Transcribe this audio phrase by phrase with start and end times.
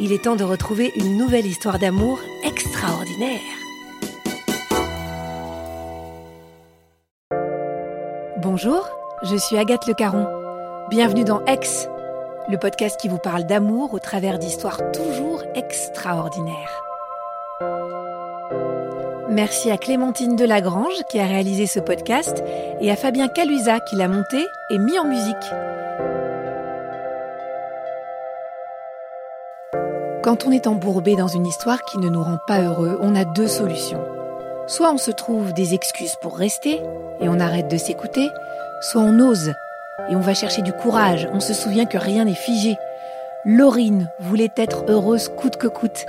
[0.00, 3.40] il est temps de retrouver une nouvelle histoire d'amour extraordinaire.
[8.38, 8.88] Bonjour,
[9.24, 10.26] je suis Agathe Le Caron.
[10.88, 11.88] Bienvenue dans Ex,
[12.48, 16.82] le podcast qui vous parle d'amour au travers d'histoires toujours extraordinaires.
[19.28, 22.42] Merci à Clémentine Delagrange qui a réalisé ce podcast
[22.80, 25.36] et à Fabien Calusa qui l'a monté et mis en musique.
[30.22, 33.24] Quand on est embourbé dans une histoire qui ne nous rend pas heureux, on a
[33.24, 34.04] deux solutions.
[34.66, 36.80] Soit on se trouve des excuses pour rester
[37.20, 38.28] et on arrête de s'écouter,
[38.80, 39.52] soit on ose
[40.10, 42.76] et on va chercher du courage, on se souvient que rien n'est figé.
[43.44, 46.04] Laurine voulait être heureuse coûte que coûte,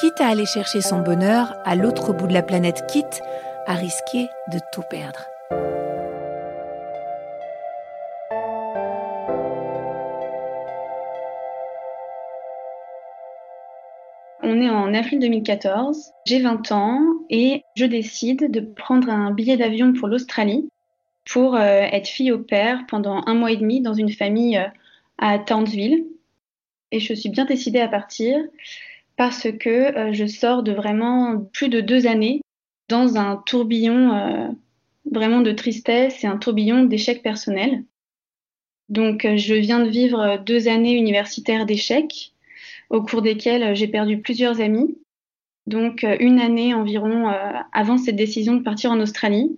[0.00, 3.20] quitte à aller chercher son bonheur à l'autre bout de la planète, quitte
[3.66, 5.20] à risquer de tout perdre.
[14.50, 19.58] On est en avril 2014, j'ai 20 ans et je décide de prendre un billet
[19.58, 20.70] d'avion pour l'Australie
[21.30, 24.68] pour euh, être fille au père pendant un mois et demi dans une famille euh,
[25.18, 26.06] à Townsville.
[26.92, 28.38] Et je suis bien décidée à partir
[29.16, 32.40] parce que euh, je sors de vraiment plus de deux années
[32.88, 34.56] dans un tourbillon
[35.12, 37.84] vraiment de tristesse et un tourbillon d'échecs personnels.
[38.88, 42.32] Donc je viens de vivre deux années universitaires d'échecs
[42.90, 44.98] au cours desquels euh, j'ai perdu plusieurs amis.
[45.66, 49.56] Donc euh, une année environ euh, avant cette décision de partir en Australie,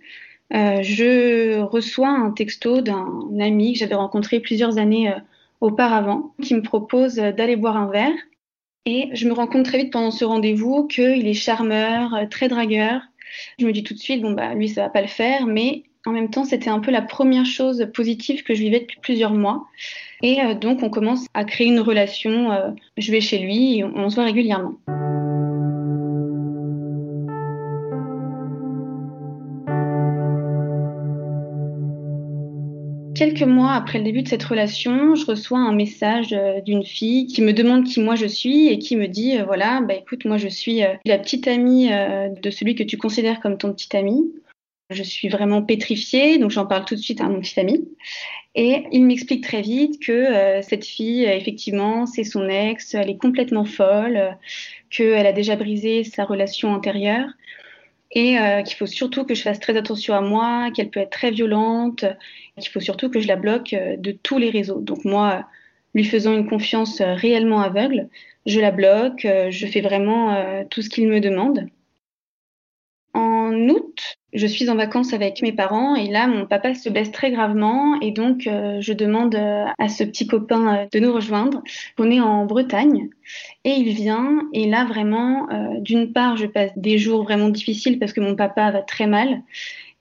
[0.53, 3.07] je reçois un texto d'un
[3.39, 5.15] ami que j'avais rencontré plusieurs années
[5.61, 8.17] auparavant qui me propose d'aller boire un verre.
[8.85, 13.03] Et je me rends compte très vite pendant ce rendez-vous qu'il est charmeur, très dragueur.
[13.61, 15.85] Je me dis tout de suite, bon, bah, lui, ça va pas le faire, mais
[16.07, 19.35] en même temps, c'était un peu la première chose positive que je vivais depuis plusieurs
[19.35, 19.67] mois.
[20.23, 22.53] Et euh, donc, on commence à créer une relation.
[22.53, 24.75] Euh, je vais chez lui on, se voit régulièrement.
[33.15, 37.27] Quelques mois après le début de cette relation, je reçois un message euh, d'une fille
[37.27, 40.39] qui me demande qui moi je suis et qui me dit voilà, bah écoute, moi
[40.39, 44.33] je suis la petite amie de celui que tu considères comme ton petit ami.
[44.91, 47.89] Je suis vraiment pétrifiée, donc j'en parle tout de suite à mon petit ami.
[48.57, 53.17] Et il m'explique très vite que euh, cette fille, effectivement, c'est son ex, elle est
[53.17, 54.37] complètement folle,
[54.91, 57.29] qu'elle a déjà brisé sa relation antérieure
[58.13, 61.11] et euh, qu'il faut surtout que je fasse très attention à moi, qu'elle peut être
[61.11, 62.05] très violente,
[62.59, 64.81] qu'il faut surtout que je la bloque euh, de tous les réseaux.
[64.81, 65.47] Donc moi,
[65.95, 68.09] lui faisant une confiance réellement aveugle,
[68.47, 71.69] je la bloque, je fais vraiment tout ce qu'il me demande.
[73.13, 77.11] En août, je suis en vacances avec mes parents et là, mon papa se blesse
[77.11, 81.13] très gravement et donc euh, je demande euh, à ce petit copain euh, de nous
[81.13, 81.63] rejoindre.
[81.99, 83.11] On est en Bretagne
[83.65, 85.49] et il vient et là vraiment,
[85.81, 89.43] d'une part, je passe des jours vraiment difficiles parce que mon papa va très mal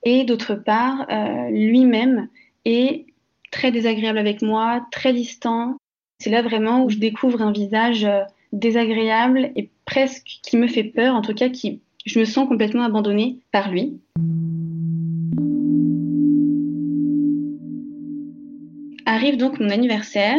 [0.03, 1.07] et d'autre part,
[1.51, 2.29] lui-même
[2.65, 3.05] est
[3.51, 5.77] très désagréable avec moi, très distant.
[6.19, 8.07] C'est là vraiment où je découvre un visage
[8.53, 12.83] désagréable et presque qui me fait peur, en tout cas qui je me sens complètement
[12.83, 13.99] abandonnée par lui.
[19.05, 20.37] Arrive donc mon anniversaire.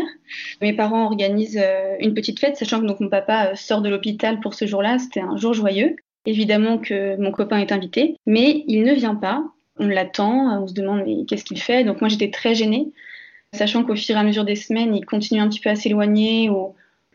[0.62, 3.88] Mes parents organisent euh, une petite fête, sachant que donc mon papa euh, sort de
[3.88, 4.98] l'hôpital pour ce jour-là.
[4.98, 5.96] C'était un jour joyeux.
[6.24, 9.42] Évidemment que mon copain est invité, mais il ne vient pas.
[9.78, 11.82] On l'attend, on se demande mais qu'est-ce qu'il fait?
[11.82, 12.92] Donc moi j'étais très gênée,
[13.54, 16.50] sachant qu'au fur et à mesure des semaines, il continue un petit peu à s'éloigner.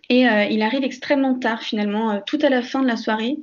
[0.10, 3.38] Et euh, il arrive extrêmement tard finalement, tout à la fin de la soirée.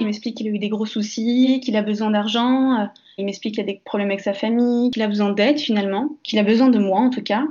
[0.00, 2.88] Il m'explique qu'il a eu des gros soucis, qu'il a besoin d'argent.
[3.18, 6.38] Il m'explique qu'il a des problèmes avec sa famille, qu'il a besoin d'aide finalement, qu'il
[6.38, 7.44] a besoin de moi en tout cas.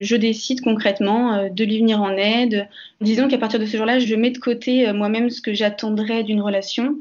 [0.00, 2.68] Je décide concrètement euh, de lui venir en aide.
[3.00, 6.22] Disons qu'à partir de ce jour-là, je mets de côté euh, moi-même ce que j'attendrais
[6.22, 6.96] d'une relation.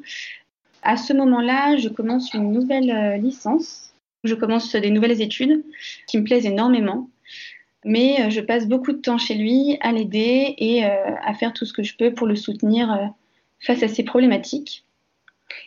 [0.81, 3.93] À ce moment-là, je commence une nouvelle euh, licence.
[4.23, 5.63] Je commence des nouvelles études
[6.07, 7.09] qui me plaisent énormément.
[7.85, 11.71] Mais je passe beaucoup de temps chez lui à l'aider et à faire tout ce
[11.71, 13.13] que je peux pour le soutenir
[13.59, 14.85] face à ses problématiques.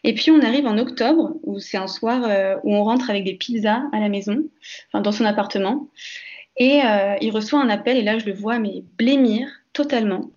[0.05, 3.25] Et puis on arrive en octobre, où c'est un soir euh, où on rentre avec
[3.25, 4.45] des pizzas à la maison,
[4.89, 5.89] enfin, dans son appartement.
[6.57, 10.31] Et euh, il reçoit un appel, et là je le vois, mais blêmir totalement.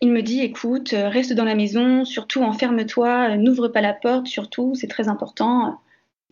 [0.00, 4.26] Il me dit, écoute, euh, reste dans la maison, surtout enferme-toi, n'ouvre pas la porte,
[4.26, 5.80] surtout, c'est très important.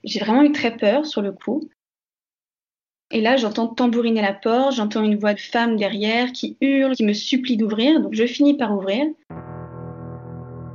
[0.04, 1.68] J'ai vraiment eu très peur sur le coup.
[3.10, 7.04] Et là, j'entends tambouriner la porte, j'entends une voix de femme derrière qui hurle, qui
[7.04, 9.06] me supplie d'ouvrir, donc je finis par ouvrir.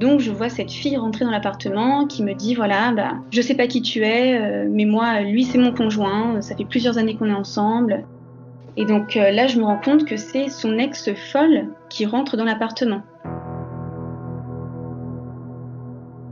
[0.01, 3.53] Donc je vois cette fille rentrer dans l'appartement qui me dit voilà, bah, je sais
[3.53, 7.15] pas qui tu es, euh, mais moi, lui c'est mon conjoint, ça fait plusieurs années
[7.15, 8.03] qu'on est ensemble.
[8.77, 12.35] Et donc euh, là, je me rends compte que c'est son ex folle qui rentre
[12.35, 13.03] dans l'appartement.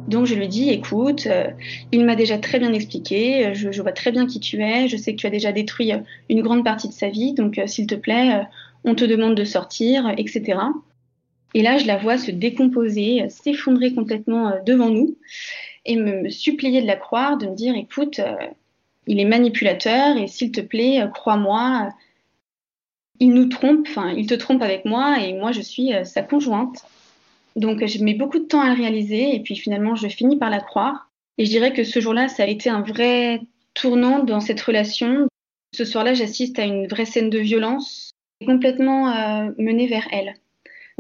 [0.07, 1.51] Donc je lui dis, écoute, euh,
[1.91, 5.13] il m'a déjà très bien expliqué, je, vois très bien qui tu es, je sais
[5.13, 5.91] que tu as déjà détruit
[6.27, 8.47] une grande partie de sa vie, donc s'il te plaît,
[8.83, 10.57] on te demande de sortir, etc.
[11.53, 15.17] Et là, je la vois se décomposer, s'effondrer complètement euh, devant nous
[15.85, 18.35] et me, supplier de la croire, de me dire, écoute, euh,
[19.07, 21.89] il est manipulateur et s'il te plaît, euh, crois-moi,
[23.19, 26.85] il nous trompe, enfin, il te trompe avec moi et moi, je suis sa conjointe.
[27.55, 30.49] Donc, je mets beaucoup de temps à le réaliser et puis finalement, je finis par
[30.49, 31.09] la croire.
[31.37, 33.41] Et je dirais que ce jour-là, ça a été un vrai
[33.73, 35.27] tournant dans cette relation.
[35.73, 38.11] Ce soir-là, j'assiste à une vraie scène de violence
[38.45, 39.11] complètement
[39.57, 40.35] menée vers elle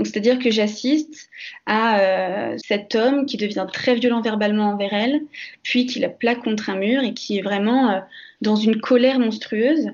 [0.05, 1.29] c'est-à-dire que j'assiste
[1.65, 5.21] à euh, cet homme qui devient très violent verbalement envers elle,
[5.63, 7.99] puis qui la plaque contre un mur et qui est vraiment euh,
[8.41, 9.91] dans une colère monstrueuse.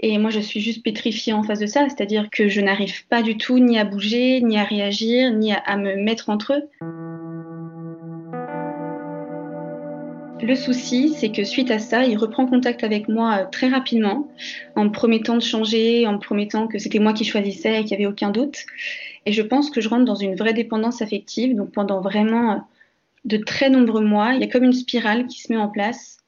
[0.00, 3.22] Et moi, je suis juste pétrifiée en face de ça, c'est-à-dire que je n'arrive pas
[3.22, 7.23] du tout ni à bouger, ni à réagir, ni à me mettre entre eux.
[10.42, 14.28] Le souci, c'est que suite à ça, il reprend contact avec moi euh, très rapidement,
[14.74, 17.96] en me promettant de changer, en me promettant que c'était moi qui choisissais et qu'il
[17.96, 18.66] n'y avait aucun doute.
[19.26, 21.54] Et je pense que je rentre dans une vraie dépendance affective.
[21.54, 22.56] Donc pendant vraiment euh,
[23.24, 26.18] de très nombreux mois, il y a comme une spirale qui se met en place.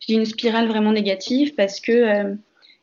[0.00, 2.34] Je dis une spirale vraiment négative parce que euh,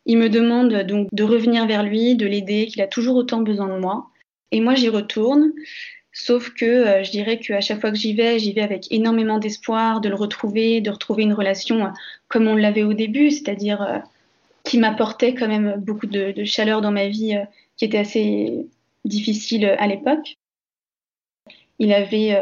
[0.06, 3.68] il me demande donc de revenir vers lui, de l'aider, qu'il a toujours autant besoin
[3.68, 4.10] de moi.
[4.52, 5.54] Et moi, j'y retourne.
[6.14, 9.40] Sauf que euh, je dirais qu'à chaque fois que j'y vais, j'y vais avec énormément
[9.40, 11.90] d'espoir de le retrouver, de retrouver une relation euh,
[12.28, 13.98] comme on l'avait au début, c'est-à-dire euh,
[14.64, 17.36] qui m'apportait quand même beaucoup de, chaleur dans ma vie
[17.78, 18.68] qui était assez
[19.06, 20.36] difficile à l'époque.
[21.80, 22.40] Il avait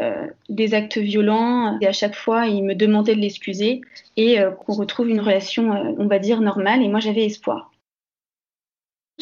[0.48, 3.80] des actes violents et à chaque fois il me demandait de l'excuser
[4.16, 7.71] et qu'on retrouve une relation, on va dire, normale et moi j'avais espoir.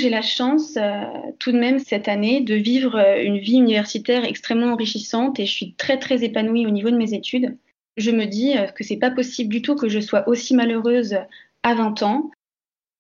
[0.01, 1.05] J'ai la chance euh,
[1.39, 5.53] tout de même cette année de vivre euh, une vie universitaire extrêmement enrichissante et je
[5.53, 7.59] suis très très épanouie au niveau de mes études.
[7.99, 11.19] Je me dis euh, que c'est pas possible du tout que je sois aussi malheureuse
[11.63, 12.31] à 20 ans.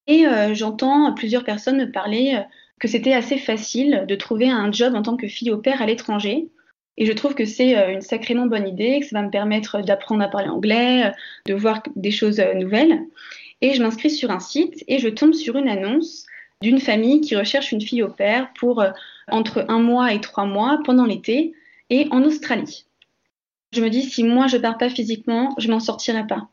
[0.07, 2.37] Et j'entends plusieurs personnes me parler
[2.81, 5.87] que c'était assez facile de trouver un job en tant que fille au père à
[5.87, 6.49] l'étranger.
[6.97, 10.25] Et je trouve que c'est une sacrément bonne idée, que ça va me permettre d'apprendre
[10.25, 11.13] à parler anglais,
[11.47, 12.99] de voir des choses nouvelles.
[13.61, 16.27] Et je m'inscris sur un site et je tombe sur une annonce
[16.63, 18.91] d'une famille qui recherche une fille au père pour euh,
[19.29, 21.55] entre un mois et trois mois pendant l'été
[21.89, 22.87] et en Australie.
[23.73, 26.49] Je me dis, si moi je pars pas physiquement, je m'en sortirai pas.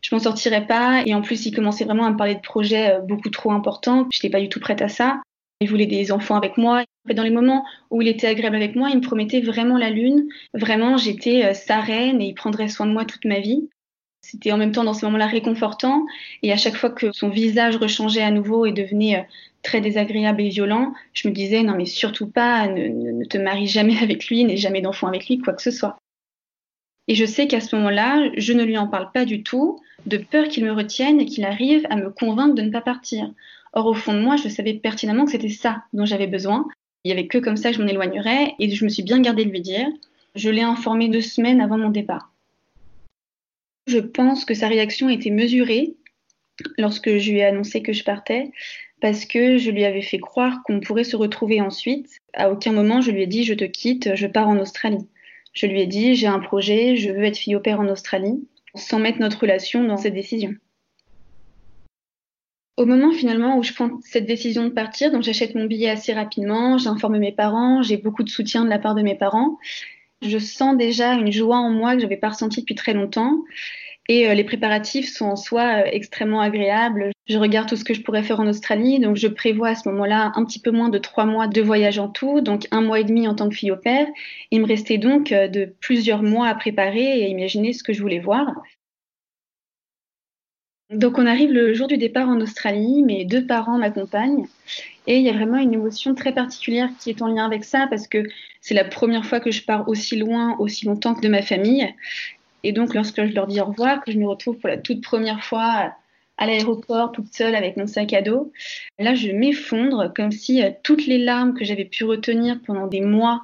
[0.00, 1.02] Je m'en sortirai pas.
[1.06, 4.06] Et en plus, il commençait vraiment à me parler de projets euh, beaucoup trop importants.
[4.12, 5.22] Je n'étais pas du tout prête à ça.
[5.60, 6.84] Il voulait des enfants avec moi.
[7.12, 10.28] Dans les moments où il était agréable avec moi, il me promettait vraiment la lune.
[10.54, 13.68] Vraiment, j'étais euh, sa reine et il prendrait soin de moi toute ma vie.
[14.20, 16.04] C'était en même temps dans ce moment-là réconfortant.
[16.42, 19.22] Et à chaque fois que son visage rechangeait à nouveau et devenait euh,
[19.62, 23.98] très désagréable et violent, je me disais non mais surtout pas, ne, te marie jamais
[24.02, 25.96] avec lui, n'aie jamais d'enfant avec lui, quoi que ce soit.
[27.06, 30.18] Et je sais qu'à ce moment-là, je ne lui en parle pas du tout, de
[30.18, 33.32] peur qu'il me retienne et qu'il arrive à me convaincre de ne pas partir.
[33.72, 36.66] Or, au fond de moi, je savais pertinemment que c'était ça dont j'avais besoin.
[37.04, 39.20] Il n'y avait que comme ça que je m'en éloignerais et je me suis bien
[39.20, 39.86] gardée de lui dire.
[40.34, 42.30] Je l'ai informé deux semaines avant mon départ.
[43.88, 45.96] Je pense que sa réaction était mesurée
[46.76, 48.50] lorsque je lui ai annoncé que je partais
[49.00, 52.18] parce que je lui avais fait croire qu'on pourrait se retrouver ensuite.
[52.34, 55.08] À aucun moment je lui ai dit je te quitte, je pars en Australie.
[55.54, 58.46] Je lui ai dit j'ai un projet, je veux être fille au père en Australie,
[58.74, 60.54] sans mettre notre relation dans cette décision.
[62.76, 66.12] Au moment finalement où je prends cette décision de partir, donc j'achète mon billet assez
[66.12, 69.56] rapidement, j'informe mes parents, j'ai beaucoup de soutien de la part de mes parents.
[70.22, 73.44] Je sens déjà une joie en moi que j'avais pas ressentie depuis très longtemps.
[74.10, 77.10] Et euh, les préparatifs sont en soi euh, extrêmement agréables.
[77.26, 79.86] Je regarde tout ce que je pourrais faire en Australie, donc je prévois à ce
[79.90, 83.00] moment-là un petit peu moins de trois mois de voyage en tout, donc un mois
[83.00, 84.06] et demi en tant que fille au père.
[84.50, 87.92] Il me restait donc euh, de plusieurs mois à préparer et à imaginer ce que
[87.92, 88.46] je voulais voir.
[90.90, 94.46] Donc on arrive le jour du départ en Australie, mes deux parents m'accompagnent
[95.08, 97.88] et il y a vraiment une émotion très particulière qui est en lien avec ça
[97.90, 98.22] parce que
[98.60, 101.92] c'est la première fois que je pars aussi loin, aussi longtemps que de ma famille
[102.64, 105.02] et donc, lorsque je leur dis au revoir, que je me retrouve pour la toute
[105.02, 105.94] première fois
[106.36, 108.52] à l'aéroport, toute seule avec mon sac à dos,
[108.98, 113.00] là, je m'effondre comme si euh, toutes les larmes que j'avais pu retenir pendant des
[113.00, 113.42] mois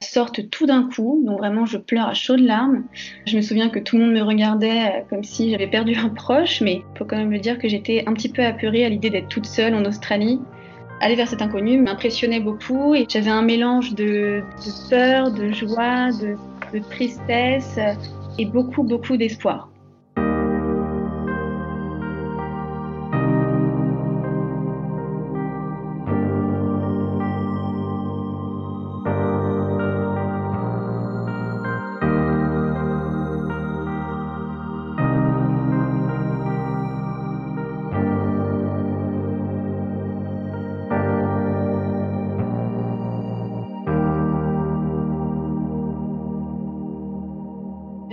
[0.00, 1.22] sortent tout d'un coup.
[1.24, 2.84] Donc, vraiment, je pleure à chaudes larmes.
[3.26, 6.10] Je me souviens que tout le monde me regardait euh, comme si j'avais perdu un
[6.10, 8.88] proche, mais il faut quand même me dire que j'étais un petit peu apeurée à
[8.88, 10.40] l'idée d'être toute seule en Australie.
[11.04, 14.42] Aller vers cet inconnu m'impressionnait beaucoup et j'avais un mélange de,
[14.88, 17.78] peur, de joie, de tristesse
[18.38, 19.68] et beaucoup, beaucoup d'espoir.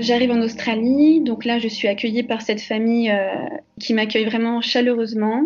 [0.02, 3.36] J'arrive en Australie, donc là je suis accueillie par cette famille euh,
[3.80, 5.44] qui m'accueille vraiment chaleureusement.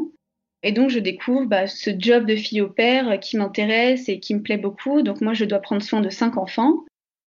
[0.63, 4.33] Et donc je découvre bah, ce job de fille au père qui m'intéresse et qui
[4.33, 5.01] me plaît beaucoup.
[5.01, 6.85] Donc moi je dois prendre soin de cinq enfants.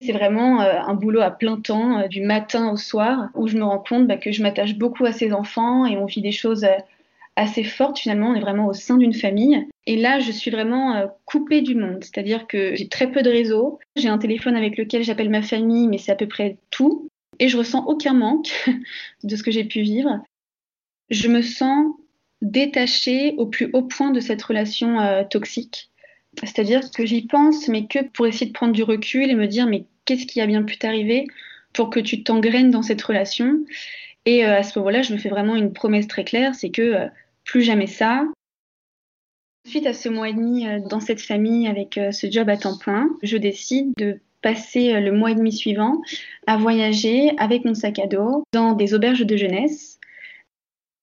[0.04, 3.56] C'est vraiment euh, un boulot à plein temps, euh, du matin au soir, où je
[3.56, 6.32] me rends compte bah, que je m'attache beaucoup à ces enfants et on vit des
[6.32, 6.66] choses
[7.36, 8.30] assez fortes finalement.
[8.30, 9.64] On est vraiment au sein d'une famille.
[9.86, 13.78] Et là, je suis vraiment coupée du monde, c'est-à-dire que j'ai très peu de réseau.
[13.94, 17.08] J'ai un téléphone avec lequel j'appelle ma famille, mais c'est à peu près tout
[17.38, 18.52] et je ressens aucun manque
[19.24, 20.22] de ce que j'ai pu vivre.
[21.10, 21.94] Je me sens
[22.40, 25.90] détachée au plus haut point de cette relation euh, toxique.
[26.38, 29.66] C'est-à-dire que j'y pense, mais que pour essayer de prendre du recul et me dire,
[29.66, 31.26] mais qu'est-ce qui a bien pu t'arriver
[31.72, 33.60] pour que tu t'engraines dans cette relation?
[34.24, 36.82] Et euh, à ce moment-là, je me fais vraiment une promesse très claire, c'est que
[36.82, 37.06] euh,
[37.44, 38.24] plus jamais ça.
[39.68, 43.08] Suite à ce mois et demi dans cette famille avec ce job à temps plein,
[43.22, 46.00] je décide de passer euh, le mois et demi suivant
[46.46, 49.98] à voyager avec mon sac à dos dans des auberges de jeunesse.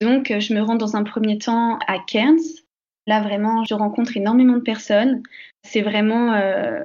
[0.01, 2.63] Donc, euh, je me rends dans un premier temps à Cairns.
[3.07, 5.23] Là, vraiment, je rencontre énormément de personnes.
[5.63, 6.81] C'est vraiment euh,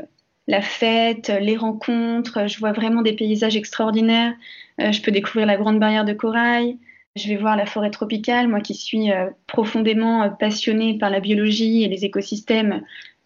[0.49, 2.49] la fête, les rencontres.
[2.49, 4.35] Je vois vraiment des paysages extraordinaires.
[4.79, 6.79] je peux découvrir la grande barrière de corail.
[7.15, 8.49] Je vais voir la forêt tropicale.
[8.49, 9.11] Moi qui suis
[9.47, 12.83] profondément passionnée par la biologie et les écosystèmes,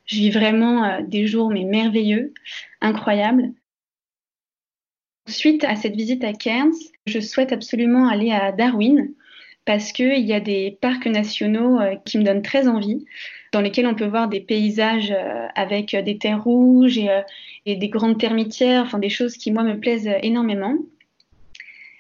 [0.09, 2.35] je vis vraiment euh, des jours mais merveilleux,
[2.81, 3.53] incroyables.
[5.29, 6.73] Suite à cette visite à Cairns,
[7.07, 9.13] je souhaite absolument aller à Darwin
[9.67, 13.05] parce qu'il y a des parcs nationaux euh, qui me donnent très envie,
[13.53, 17.11] dans lesquels on peut voir des paysages euh, avec des terres rouges et,
[17.67, 20.75] et des grandes termitières, enfin des choses qui moi me plaisent énormément.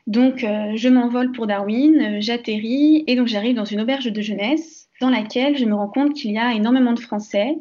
[0.07, 5.11] Donc je m'envole pour Darwin, j'atterris et donc j'arrive dans une auberge de jeunesse dans
[5.11, 7.59] laquelle je me rends compte qu'il y a énormément de Français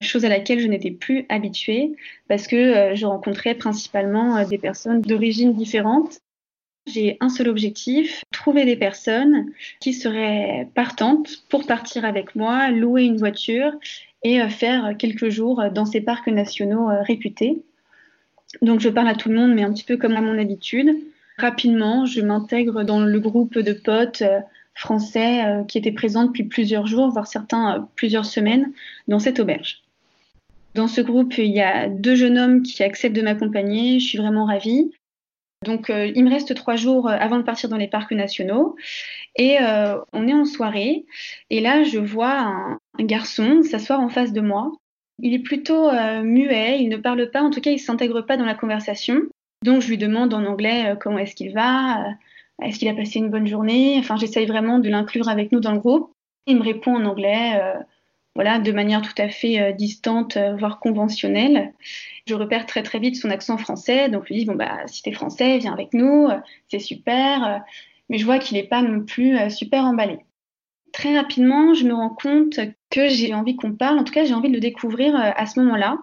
[0.00, 1.96] chose à laquelle je n'étais plus habituée
[2.28, 6.20] parce que euh, je rencontrais principalement euh, des personnes d'origines différentes.
[6.86, 9.46] J'ai un seul objectif, trouver des personnes
[9.80, 13.72] qui seraient partantes pour partir avec moi, louer une voiture
[14.22, 17.62] et euh, faire quelques jours dans ces parcs nationaux réputés.
[18.62, 20.96] Donc je parle à tout le monde, mais un petit peu comme à mon habitude.
[21.38, 24.22] Rapidement, je m'intègre dans le groupe de potes
[24.74, 28.72] français qui étaient présents depuis plusieurs jours, voire certains plusieurs semaines,
[29.08, 29.82] dans cette auberge.
[30.76, 33.98] Dans ce groupe, il y a deux jeunes hommes qui acceptent de m'accompagner.
[33.98, 34.90] Je suis vraiment ravie.
[35.64, 38.76] Donc, euh, il me reste trois jours euh, avant de partir dans les parcs nationaux.
[39.36, 41.06] Et euh, on est en soirée.
[41.48, 44.70] Et là, je vois un, garçon s'asseoir en face de moi.
[45.18, 45.90] Il est plutôt
[46.22, 49.22] muet, il ne parle pas, en tout cas, il ne s'intègre pas dans la conversation.
[49.64, 52.04] Donc, je lui demande en anglais comment est-ce qu'il va,
[52.62, 53.96] est-ce qu'il a passé une bonne journée?
[53.98, 56.12] Enfin, j'essaye vraiment de l'inclure avec nous dans le groupe.
[56.46, 57.58] Il me répond en anglais
[58.36, 61.72] voilà, de manière tout à fait euh, distante, euh, voire conventionnelle.
[62.26, 65.02] Je repère très très vite son accent français, donc je lui dis bon bah si
[65.02, 66.38] t'es français, viens avec nous, euh,
[66.68, 67.62] c'est super.
[68.08, 70.18] Mais je vois qu'il n'est pas non plus super emballé.
[70.92, 74.34] très rapidement, je me rends compte que j'ai envie qu'on parle, en tout cas j'ai
[74.34, 75.98] envie de le découvrir à ce moment-là.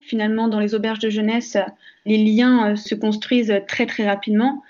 [0.00, 1.56] Finalement, dans les auberges de jeunesse,
[2.04, 4.62] les liens se construisent très très rapidement.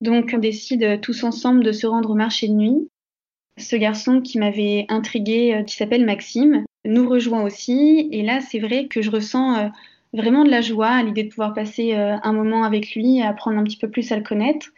[0.00, 2.88] Donc on décide tous ensemble de se rendre au marché de nuit.
[3.58, 8.08] Ce garçon qui m'avait intrigué, qui s'appelle Maxime, nous rejoint aussi.
[8.12, 9.70] Et là, c'est vrai que je ressens
[10.12, 13.64] vraiment de la joie à l'idée de pouvoir passer un moment avec lui, apprendre un
[13.64, 14.68] petit peu plus à le connaître.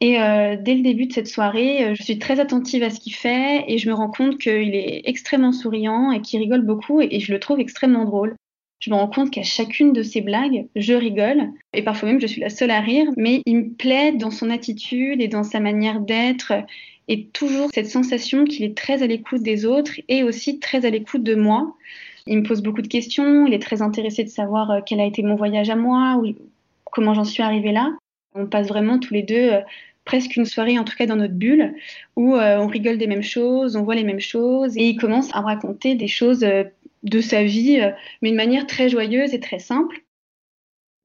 [0.00, 3.00] Et euh, dès le début de cette soirée, euh, je suis très attentive à ce
[3.00, 7.00] qu'il fait et je me rends compte qu'il est extrêmement souriant et qu'il rigole beaucoup
[7.00, 8.34] et, je le trouve extrêmement drôle.
[8.80, 12.26] Je me rends compte qu'à chacune de ses blagues, je rigole et parfois même je
[12.26, 15.60] suis la seule à rire, mais il me plaît dans son attitude et dans sa
[15.60, 16.52] manière d'être
[17.08, 20.90] et toujours cette sensation qu'il est très à l'écoute des autres et aussi très à
[20.90, 21.76] l'écoute de moi.
[22.26, 25.04] Il me pose beaucoup de questions, il est très intéressé de savoir euh, quel a
[25.04, 26.34] été mon voyage à moi ou
[26.90, 27.92] comment j'en suis arrivée là.
[28.34, 29.60] On passe vraiment tous les deux euh,
[30.04, 31.74] presque une soirée, en tout cas dans notre bulle,
[32.16, 35.34] où euh, on rigole des mêmes choses, on voit les mêmes choses, et il commence
[35.34, 37.80] à raconter des choses de sa vie,
[38.20, 40.04] mais de manière très joyeuse et très simple.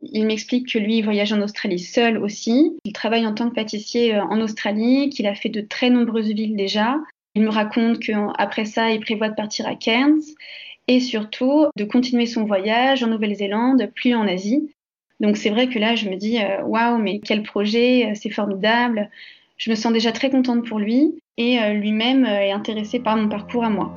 [0.01, 2.77] Il m'explique que lui, voyage en Australie seul aussi.
[2.85, 6.55] Il travaille en tant que pâtissier en Australie, qu'il a fait de très nombreuses villes
[6.55, 6.97] déjà.
[7.35, 10.21] Il me raconte qu'après ça, il prévoit de partir à Cairns
[10.87, 14.71] et surtout de continuer son voyage en Nouvelle-Zélande, puis en Asie.
[15.19, 18.29] Donc c'est vrai que là, je me dis, euh, waouh, mais quel projet, euh, c'est
[18.29, 19.09] formidable.
[19.57, 23.27] Je me sens déjà très contente pour lui et euh, lui-même est intéressé par mon
[23.27, 23.93] parcours à moi.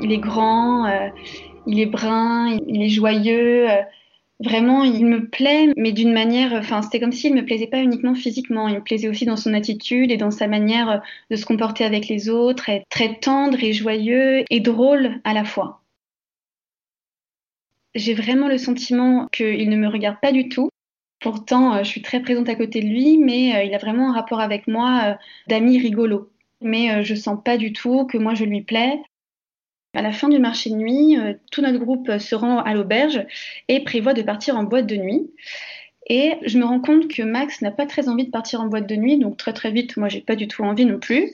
[0.00, 0.86] Il est grand,
[1.66, 3.66] il est brun, il est joyeux.
[4.40, 8.14] Vraiment, il me plaît, mais d'une manière, enfin, c'était comme s'il me plaisait pas uniquement
[8.14, 11.84] physiquement, il me plaisait aussi dans son attitude et dans sa manière de se comporter
[11.84, 15.80] avec les autres, être très tendre et joyeux et drôle à la fois
[17.94, 20.70] j'ai vraiment le sentiment qu'il ne me regarde pas du tout.
[21.20, 24.10] Pourtant, euh, je suis très présente à côté de lui, mais euh, il a vraiment
[24.10, 25.14] un rapport avec moi euh,
[25.48, 26.30] d'ami rigolo.
[26.62, 29.00] Mais je sens pas du tout que moi je lui plais.
[29.94, 31.16] À la fin du marché de nuit,
[31.50, 33.26] tout notre groupe se rend à l'auberge
[33.68, 35.30] et prévoit de partir en boîte de nuit.
[36.08, 38.86] Et je me rends compte que Max n'a pas très envie de partir en boîte
[38.86, 41.32] de nuit, donc très très vite, moi j'ai pas du tout envie non plus.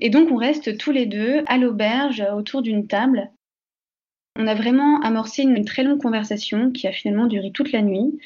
[0.00, 3.30] Et donc on reste tous les deux à l'auberge autour d'une table
[4.36, 8.18] on a vraiment amorcé une très longue conversation qui a finalement duré toute la nuit,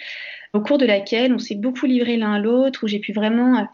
[0.55, 3.59] au cours de laquelle on s'est beaucoup livré l'un à l'autre, où j'ai pu vraiment
[3.59, 3.65] euh,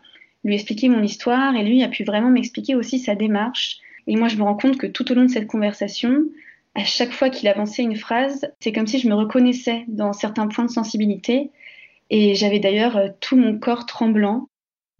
[0.42, 3.78] lui expliquer mon histoire et lui a pu vraiment m'expliquer aussi sa démarche.
[4.06, 6.24] Et moi, je me rends compte que tout au long de cette conversation,
[6.74, 10.48] à chaque fois qu'il avançait une phrase, c'est comme si je me reconnaissais dans certains
[10.48, 11.50] points de sensibilité.
[12.10, 14.48] Et j'avais d'ailleurs euh, tout mon corps tremblant.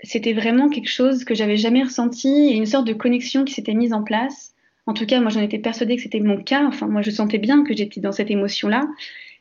[0.03, 3.75] C'était vraiment quelque chose que j'avais jamais ressenti et une sorte de connexion qui s'était
[3.75, 4.55] mise en place.
[4.87, 6.67] En tout cas, moi, j'en étais persuadée que c'était mon cas.
[6.67, 8.87] Enfin, moi, je sentais bien que j'étais dans cette émotion-là,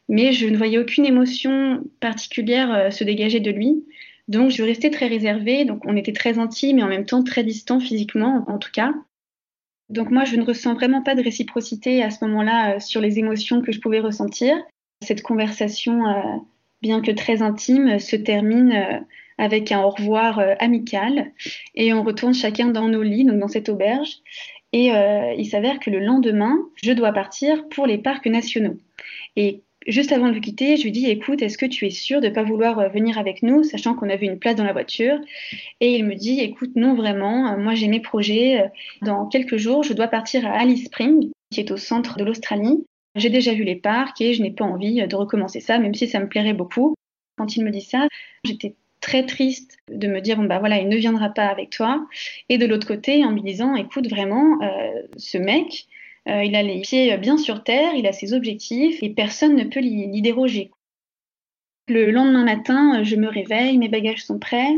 [0.10, 3.86] mais je ne voyais aucune émotion particulière euh, se dégager de lui.
[4.28, 5.66] Donc, je restais très réservée.
[5.66, 8.94] Donc, on était très intimes et en même temps très distants physiquement, en tout cas.
[9.90, 13.20] Donc, moi, je ne ressens vraiment pas de réciprocité à ce moment-là euh, sur les
[13.20, 14.56] émotions que je pouvais ressentir.
[15.02, 16.22] Cette conversation, euh,
[16.82, 19.06] bien que très intime, se termine
[19.38, 21.32] avec un au revoir amical
[21.76, 24.22] et on retourne chacun dans nos lits, donc dans cette auberge.
[24.74, 28.76] Et euh, il s'avère que le lendemain, je dois partir pour les parcs nationaux.
[29.36, 32.22] Et juste avant de le quitter, je lui dis écoute, est-ce que tu es sûr
[32.22, 34.74] de ne pas vouloir euh, venir avec nous, sachant qu'on avait une place dans la
[34.74, 35.18] voiture?
[35.80, 38.72] Et il me dit écoute, non vraiment, euh, moi j'ai mes projets.
[39.02, 42.86] Dans quelques jours, je dois partir à Alice Springs, qui est au centre de l'Australie.
[43.16, 46.08] J'ai déjà vu les parcs et je n'ai pas envie de recommencer ça, même si
[46.08, 46.96] ça me plairait beaucoup.
[47.38, 48.08] Quand il me dit ça,
[48.44, 52.08] j'étais très triste de me dire bon bah voilà il ne viendra pas avec toi
[52.48, 55.88] et de l'autre côté en me disant écoute vraiment euh, ce mec
[56.30, 59.64] euh, il a les pieds bien sur terre il a ses objectifs et personne ne
[59.64, 60.72] peut l'y déroger.
[61.88, 64.74] Le lendemain matin je me réveille mes bagages sont prêts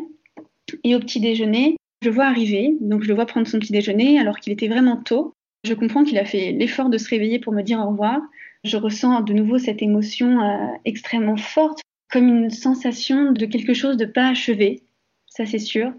[0.84, 4.20] et au petit déjeuner je vois arriver donc je le vois prendre son petit déjeuner
[4.20, 5.34] alors qu'il était vraiment tôt.
[5.64, 8.22] Je comprends qu'il a fait l'effort de se réveiller pour me dire au revoir.
[8.64, 11.82] Je ressens de nouveau cette émotion euh, extrêmement forte
[12.12, 14.84] comme une sensation de quelque chose de pas achevé,
[15.28, 15.92] ça c'est sûr,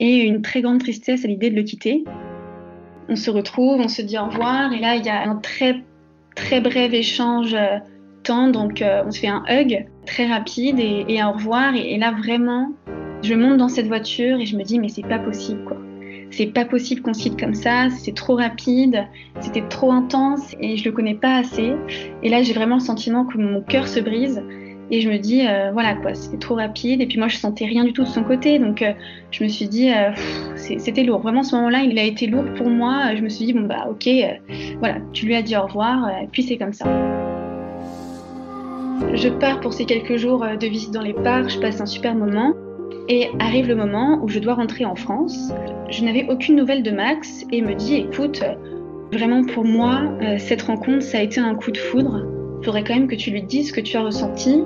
[0.00, 2.04] et une très grande tristesse à l'idée de le quitter.
[3.08, 5.82] On se retrouve, on se dit au revoir, et là il y a un très
[6.34, 7.78] très bref échange euh,
[8.22, 11.96] temps, donc euh, on se fait un hug très rapide et, un au revoir, et,
[11.98, 12.72] là vraiment,
[13.22, 15.78] je monte dans cette voiture et je me dis mais c'est pas possible quoi.
[16.30, 19.06] C'est pas possible qu'on quitte comme ça, c'est trop rapide,
[19.40, 21.74] c'était trop intense et je le connais pas assez.
[22.22, 24.42] Et là j'ai vraiment le sentiment que mon cœur se brise
[24.90, 27.00] et je me dis, euh, voilà quoi, c'était trop rapide.
[27.00, 28.58] Et puis moi, je sentais rien du tout de son côté.
[28.58, 28.92] Donc euh,
[29.30, 30.12] je me suis dit, euh,
[30.56, 31.20] c'était lourd.
[31.20, 33.14] Vraiment, ce moment-là, il a été lourd pour moi.
[33.16, 34.08] Je me suis dit, bon bah ok,
[34.78, 36.08] voilà, tu lui as dit au revoir.
[36.22, 36.86] et puis c'est comme ça.
[39.14, 41.50] Je pars pour ces quelques jours de visite dans les parcs.
[41.50, 42.54] Je passe un super moment.
[43.08, 45.52] Et arrive le moment où je dois rentrer en France.
[45.90, 48.42] Je n'avais aucune nouvelle de Max et me dit écoute,
[49.12, 50.02] vraiment pour moi,
[50.38, 52.35] cette rencontre, ça a été un coup de foudre.
[52.60, 54.64] Il faudrait quand même que tu lui dises ce que tu as ressenti.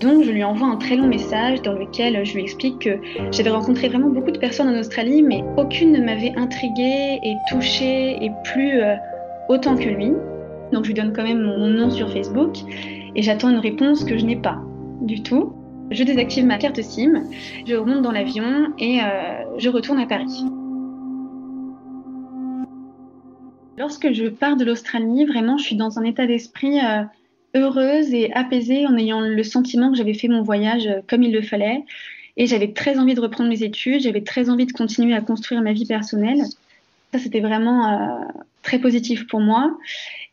[0.00, 2.98] Donc je lui envoie un très long message dans lequel je lui explique que
[3.32, 8.16] j'avais rencontré vraiment beaucoup de personnes en Australie, mais aucune ne m'avait intriguée et touchée
[8.22, 8.94] et plus euh,
[9.48, 10.12] autant que lui.
[10.72, 12.58] Donc je lui donne quand même mon nom sur Facebook
[13.16, 14.58] et j'attends une réponse que je n'ai pas
[15.00, 15.52] du tout.
[15.90, 17.24] Je désactive ma carte SIM,
[17.66, 19.04] je remonte dans l'avion et euh,
[19.56, 20.44] je retourne à Paris.
[23.78, 27.04] Lorsque je pars de l'Australie, vraiment, je suis dans un état d'esprit euh,
[27.54, 31.32] heureuse et apaisée en ayant le sentiment que j'avais fait mon voyage euh, comme il
[31.32, 31.84] le fallait.
[32.36, 35.60] Et j'avais très envie de reprendre mes études, j'avais très envie de continuer à construire
[35.60, 36.42] ma vie personnelle.
[37.12, 38.28] Ça, c'était vraiment
[38.62, 39.76] très positif pour moi.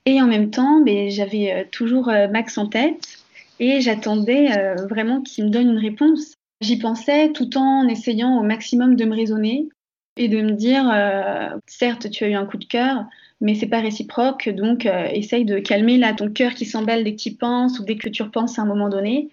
[0.05, 3.25] Et en même temps, ben, j'avais toujours Max en tête
[3.59, 6.35] et j'attendais euh, vraiment qu'il me donne une réponse.
[6.61, 9.69] J'y pensais tout en essayant au maximum de me raisonner
[10.17, 13.05] et de me dire euh, certes tu as eu un coup de cœur
[13.41, 17.15] mais c'est pas réciproque donc euh, essaye de calmer là ton cœur qui s'emballe dès
[17.15, 19.29] que tu penses ou dès que tu repenses à un moment donné.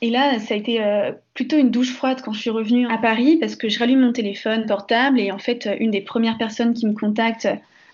[0.00, 0.80] Et là ça a été
[1.32, 4.12] plutôt une douche froide quand je suis revenue à Paris parce que je rallume mon
[4.12, 7.46] téléphone portable et en fait une des premières personnes qui me contacte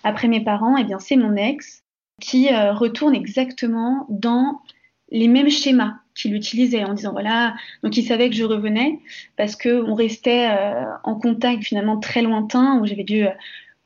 [0.05, 1.83] après mes parents eh bien c'est mon ex
[2.19, 4.63] qui retourne exactement dans
[5.11, 8.99] les mêmes schémas qu'il utilisait en disant voilà donc il savait que je revenais
[9.37, 13.31] parce que on restait euh, en contact finalement très lointain où j'avais dû euh,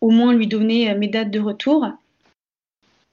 [0.03, 1.87] au moins lui donner euh, mes dates de retour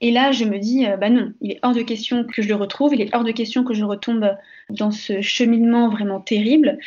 [0.02, 2.56] et là je me dis bah non il est hors de question que je le
[2.56, 4.30] retrouve il est hors de question que je retombe
[4.70, 6.78] dans ce cheminement vraiment terrible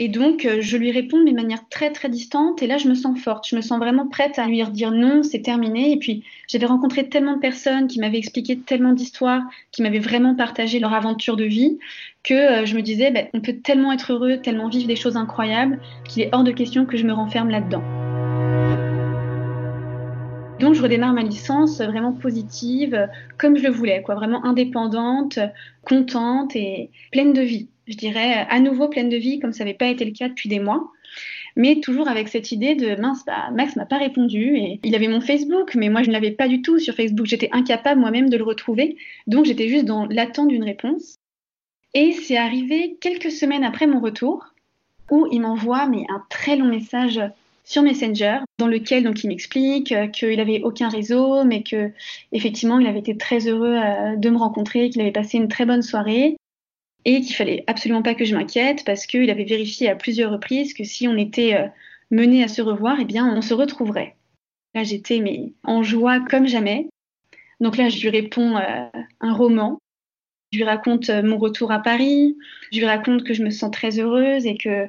[0.00, 2.62] et donc, euh, je lui réponds de manière très très distante.
[2.62, 3.48] Et là, je me sens forte.
[3.48, 5.92] Je me sens vraiment prête à lui dire non, c'est terminé.
[5.92, 10.36] Et puis, j'avais rencontré tellement de personnes qui m'avaient expliqué tellement d'histoires, qui m'avaient vraiment
[10.36, 11.78] partagé leur aventure de vie,
[12.22, 15.16] que euh, je me disais, ben, on peut tellement être heureux, tellement vivre des choses
[15.16, 17.82] incroyables, qu'il est hors de question que je me renferme là-dedans.
[20.60, 25.38] Donc je redémarre ma licence vraiment positive, comme je le voulais, quoi, vraiment indépendante,
[25.84, 29.76] contente et pleine de vie je dirais, à nouveau pleine de vie, comme ça n'avait
[29.76, 30.92] pas été le cas depuis des mois.
[31.56, 35.08] Mais toujours avec cette idée de mince, bah, Max m'a pas répondu et il avait
[35.08, 37.26] mon Facebook, mais moi je ne l'avais pas du tout sur Facebook.
[37.26, 41.16] J'étais incapable moi-même de le retrouver, donc j'étais juste dans l'attente d'une réponse.
[41.94, 44.46] Et c'est arrivé quelques semaines après mon retour
[45.10, 47.18] où il m'envoie mais un très long message
[47.68, 51.92] sur Messenger dans lequel donc il m'explique qu'il n'avait aucun réseau mais que
[52.32, 55.66] effectivement il avait été très heureux euh, de me rencontrer, qu'il avait passé une très
[55.66, 56.36] bonne soirée
[57.04, 60.74] et qu'il fallait absolument pas que je m'inquiète parce qu'il avait vérifié à plusieurs reprises
[60.74, 61.66] que si on était euh,
[62.10, 64.16] mené à se revoir, eh bien, on se retrouverait.
[64.74, 66.88] Là, j'étais mais en joie comme jamais.
[67.60, 68.86] Donc là, je lui réponds euh,
[69.20, 69.78] un roman.
[70.52, 72.36] Je lui raconte euh, mon retour à Paris.
[72.72, 74.88] Je lui raconte que je me sens très heureuse et que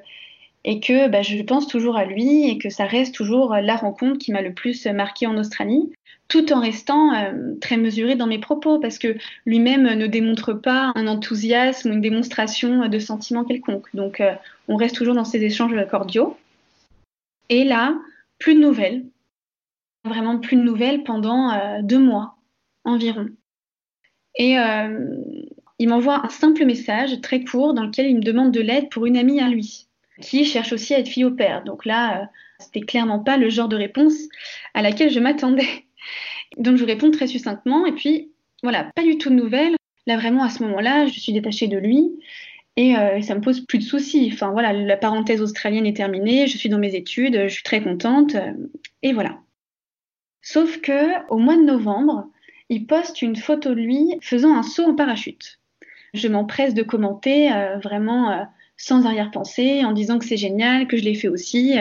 [0.66, 4.18] et que bah, je pense toujours à lui et que ça reste toujours la rencontre
[4.18, 5.92] qui m'a le plus marqué en Australie
[6.30, 10.94] tout en restant euh, très mesuré dans mes propos, parce que lui-même ne démontre pas
[10.96, 13.88] un enthousiasme ou une démonstration de sentiment quelconque.
[13.94, 14.34] Donc euh,
[14.68, 16.38] on reste toujours dans ces échanges cordiaux.
[17.50, 17.98] Et là,
[18.38, 19.06] plus de nouvelles,
[20.06, 22.38] vraiment plus de nouvelles pendant euh, deux mois
[22.86, 23.28] environ.
[24.36, 24.56] Et
[25.80, 29.06] il m'envoie un simple message très court dans lequel il me demande de l'aide pour
[29.06, 29.89] une amie à lui,
[30.22, 31.64] qui cherche aussi à être fille au père.
[31.64, 32.30] Donc là,
[32.60, 34.16] c'était clairement pas le genre de réponse
[34.74, 35.86] à laquelle je m'attendais.
[36.58, 38.32] Donc je réponds très succinctement et puis
[38.64, 39.76] voilà, pas du tout de nouvelles.
[40.08, 42.12] Là vraiment à ce moment-là, je suis détachée de lui
[42.76, 44.30] et euh, ça me pose plus de soucis.
[44.34, 47.82] Enfin voilà, la parenthèse australienne est terminée, je suis dans mes études, je suis très
[47.82, 48.54] contente euh,
[49.04, 49.40] et voilà.
[50.42, 52.28] Sauf que au mois de novembre,
[52.70, 55.60] il poste une photo de lui faisant un saut en parachute.
[56.14, 58.48] Je m'empresse de commenter euh, vraiment
[58.80, 61.76] sans arrière-pensée en disant que c'est génial, que je l'ai fait aussi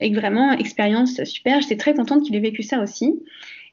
[0.00, 1.60] et que vraiment expérience super.
[1.60, 3.14] J'étais très contente qu'il ait vécu ça aussi.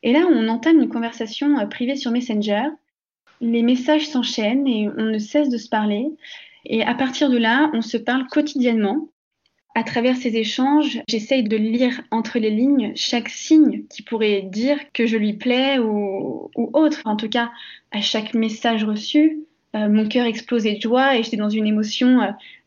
[0.03, 2.69] Et là, on entame une conversation euh, privée sur Messenger.
[3.39, 6.07] Les messages s'enchaînent et on ne cesse de se parler.
[6.65, 9.09] Et à partir de là, on se parle quotidiennement.
[9.73, 14.77] À travers ces échanges, j'essaye de lire entre les lignes chaque signe qui pourrait dire
[14.91, 17.01] que je lui plais ou, autre.
[17.05, 17.51] En tout cas,
[17.91, 22.21] à chaque message reçu, euh, mon cœur explosait de joie et j'étais dans une émotion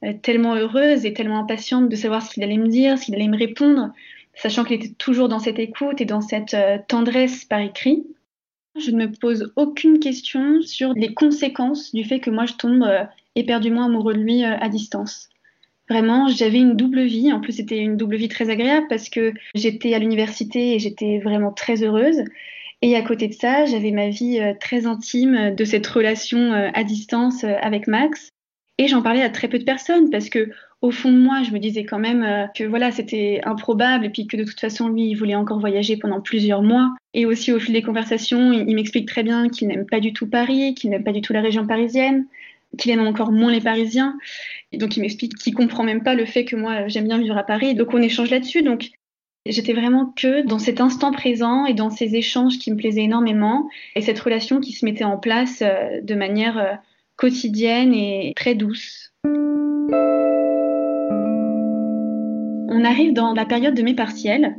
[0.04, 3.14] euh, tellement heureuse et tellement impatiente de savoir ce qu'il allait me dire, ce qu'il
[3.14, 3.92] allait me répondre
[4.36, 8.04] sachant qu'il était toujours dans cette écoute et dans cette euh, tendresse par écrit.
[8.78, 12.82] Je ne me pose aucune question sur les conséquences du fait que moi je tombe
[12.82, 13.04] euh,
[13.36, 15.28] éperdument amoureux de lui euh, à distance.
[15.88, 17.30] Vraiment, j'avais une double vie.
[17.30, 21.18] En plus, c'était une double vie très agréable parce que j'étais à l'université et j'étais
[21.18, 22.24] vraiment très heureuse.
[22.86, 27.42] Et à côté de ça, j'avais ma vie très intime de cette relation à distance
[27.42, 28.28] avec Max.
[28.76, 30.50] Et j'en parlais à très peu de personnes parce que
[30.84, 34.10] au fond de moi, je me disais quand même euh, que voilà, c'était improbable et
[34.10, 36.94] puis que de toute façon, lui, il voulait encore voyager pendant plusieurs mois.
[37.14, 40.28] Et aussi au fil des conversations, il, m'explique très bien qu'il n'aime pas du tout
[40.28, 42.26] Paris, qu'il n'aime pas du tout la région parisienne,
[42.76, 44.18] qu'il aime encore moins les Parisiens.
[44.72, 47.38] Et donc il m'explique qu'il comprend même pas le fait que moi j'aime bien vivre
[47.38, 47.74] à Paris.
[47.74, 48.62] Donc on échange là-dessus.
[49.52, 53.68] J'étais vraiment que dans cet instant présent et dans ces échanges qui me plaisaient énormément
[53.94, 56.72] et cette relation qui se mettait en place euh, de manière euh,
[57.16, 59.12] quotidienne et très douce.
[62.76, 64.56] On arrive dans la période de mes partiels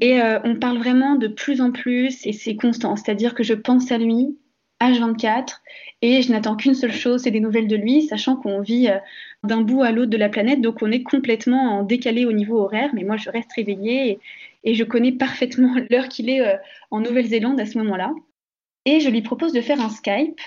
[0.00, 3.54] et euh, on parle vraiment de plus en plus et c'est constant, c'est-à-dire que je
[3.54, 4.38] pense à lui
[4.80, 5.58] H24
[6.02, 8.88] et je n'attends qu'une seule chose, c'est des nouvelles de lui, sachant qu'on vit
[9.44, 12.58] d'un bout à l'autre de la planète, donc on est complètement en décalé au niveau
[12.58, 14.18] horaire, mais moi je reste réveillée
[14.64, 16.56] et, je connais parfaitement l'heure qu'il est euh,
[16.90, 18.12] en Nouvelle-Zélande à ce moment-là.
[18.84, 20.40] Et je lui propose de faire un Skype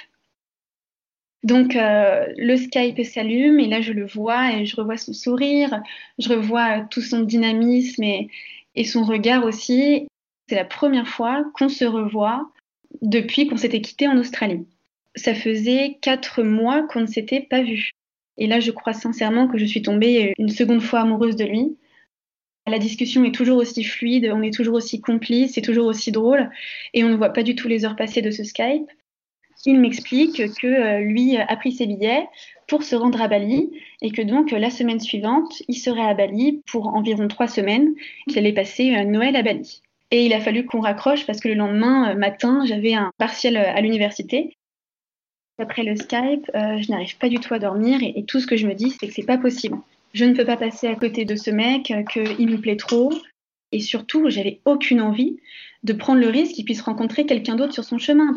[1.43, 5.82] donc euh, le Skype s'allume et là je le vois et je revois son sourire,
[6.17, 8.29] je revois tout son dynamisme et,
[8.86, 10.08] son regard aussi.
[10.47, 12.49] C'est la première fois qu'on se revoit
[13.01, 14.65] depuis qu'on s'était quitté en Australie.
[15.15, 17.91] Ça faisait quatre mois qu'on ne s'était pas vu.
[18.38, 21.78] Et là je crois sincèrement que je suis tombée une seconde fois amoureuse de lui.
[22.65, 26.50] La discussion est toujours aussi fluide, on est toujours aussi complice, c'est toujours aussi drôle
[26.93, 28.89] et on ne voit pas du tout les heures passées de ce Skype
[29.65, 32.28] il m'explique que euh, lui a pris ses billets
[32.67, 36.62] pour se rendre à Bali et que donc la semaine suivante, il serait à Bali
[36.67, 37.93] pour environ trois semaines,
[38.28, 39.82] qu'il allait passer euh, Noël à Bali.
[40.12, 43.58] Et il a fallu qu'on raccroche parce que le lendemain euh, matin, j'avais un partiel
[43.58, 44.58] à l'université.
[45.60, 48.68] Après le Skype, je n'arrive pas du tout à dormir et, tout ce que je
[48.68, 49.78] me dis, c'est que c'est pas possible.
[50.13, 53.12] Je ne peux pas passer à côté de ce mec, qu'il me plaît trop.
[53.72, 55.38] Et surtout, j'avais aucune envie
[55.84, 58.36] de prendre le risque qu'il puisse rencontrer quelqu'un d'autre sur son chemin.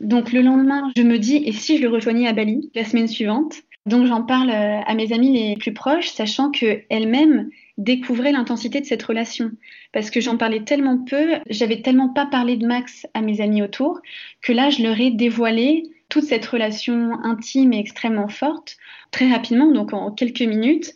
[0.00, 3.08] Donc le lendemain, je me dis, et si je le rejoignais à Bali la semaine
[3.08, 3.54] suivante?
[3.86, 8.86] Donc j'en parle euh, à mes amis les plus proches, sachant qu'elles-mêmes découvraient l'intensité de
[8.86, 9.50] cette relation.
[9.92, 13.62] Parce que j'en parlais tellement peu, j'avais tellement pas parlé de Max à mes amis
[13.62, 14.00] autour,
[14.42, 18.76] que là, je leur ai dévoilé toute cette relation intime et extrêmement forte,
[19.10, 20.94] très rapidement, donc en quelques minutes.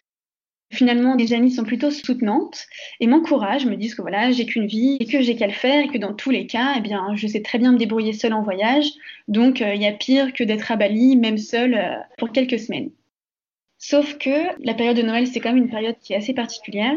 [0.70, 2.66] Finalement, les amis sont plutôt soutenantes
[3.00, 5.86] et m'encouragent, me disent que voilà, j'ai qu'une vie et que j'ai qu'à le faire
[5.86, 8.32] et que dans tous les cas, eh bien, je sais très bien me débrouiller seule
[8.32, 8.86] en voyage.
[9.26, 12.60] Donc, euh, il y a pire que d'être à Bali, même seule, euh, pour quelques
[12.60, 12.90] semaines.
[13.78, 16.94] Sauf que la période de Noël, c'est quand même une période qui est assez particulière.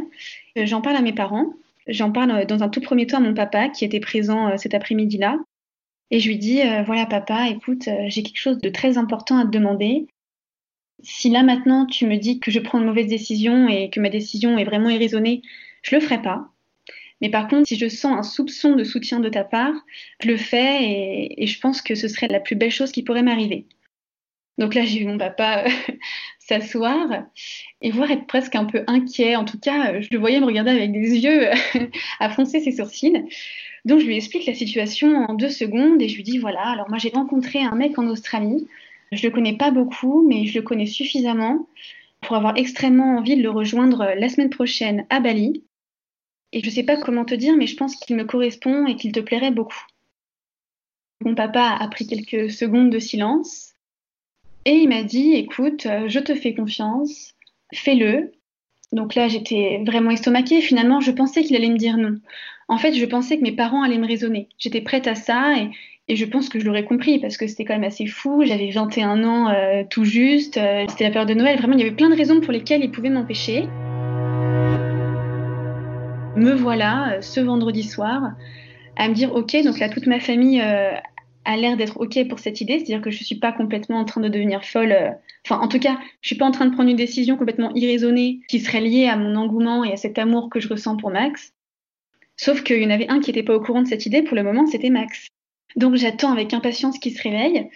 [0.60, 1.54] Euh, j'en parle à mes parents.
[1.88, 5.40] J'en parle dans un tout premier temps à mon papa qui était présent cet après-midi-là.
[6.12, 9.50] Et je lui dis, voilà papa, écoute, j'ai quelque chose de très important à te
[9.50, 10.08] demander
[11.04, 14.10] si là maintenant tu me dis que je prends une mauvaise décision et que ma
[14.10, 15.42] décision est vraiment irraisonnée,
[15.84, 16.50] je le ferai pas.
[17.22, 19.74] Mais par contre, si je sens un soupçon de soutien de ta part,
[20.22, 23.24] je le fais et, je pense que ce serait la plus belle chose qui pourrait
[23.24, 23.68] m'arriver.
[24.58, 25.66] Donc là, j'ai vu mon papa
[26.40, 27.26] s'asseoir
[27.82, 29.36] et voir être presque un peu inquiet.
[29.36, 31.50] En tout cas, je le voyais me regarder avec des yeux
[32.20, 33.24] à froncer ses sourcils.
[33.86, 36.90] Donc je lui explique la situation en deux secondes et je lui dis voilà, alors
[36.90, 38.68] moi j'ai rencontré un mec en Australie
[39.12, 41.68] je le connais pas beaucoup, mais je le connais suffisamment
[42.22, 45.64] pour avoir extrêmement envie de le rejoindre la semaine prochaine à Bali.
[46.54, 49.12] Et je sais pas comment te dire, mais je pense qu'il me correspond et qu'il
[49.12, 49.86] te plairait beaucoup.
[51.24, 53.74] Mon papa a pris quelques secondes de silence
[54.66, 57.34] et il m'a dit écoute, je te fais confiance,
[57.74, 58.32] fais-le.
[58.92, 60.62] Donc là, j'étais vraiment estomaquée.
[60.62, 62.20] Finalement, je pensais qu'il allait me dire non.
[62.72, 64.48] En fait, je pensais que mes parents allaient me raisonner.
[64.58, 67.74] J'étais prête à ça et, je pense que je l'aurais compris parce que c'était quand
[67.74, 68.44] même assez fou.
[68.46, 70.56] J'avais 21 ans euh, tout juste.
[70.58, 71.58] Euh, c'était la période de Noël.
[71.58, 73.68] Vraiment, il y avait plein de raisons pour lesquelles il pouvait m'empêcher.
[76.38, 78.32] Me voilà euh, ce vendredi soir
[78.96, 82.62] à me dire ok, donc là toute ma famille a l'air d'être ok pour cette
[82.62, 85.18] idée, c'est-à-dire que je suis pas complètement en train de devenir folle.
[85.46, 88.40] Enfin, en tout cas, je suis pas en train de prendre une décision complètement irraisonnée
[88.48, 91.54] qui serait liée à mon engouement et à cet amour que je ressens pour Max.
[92.42, 94.24] Sauf qu'il y en avait un qui n'était pas au courant de cette idée.
[94.24, 95.28] Pour le moment, c'était Max.
[95.76, 97.70] Donc j'attends avec impatience qu'il se réveille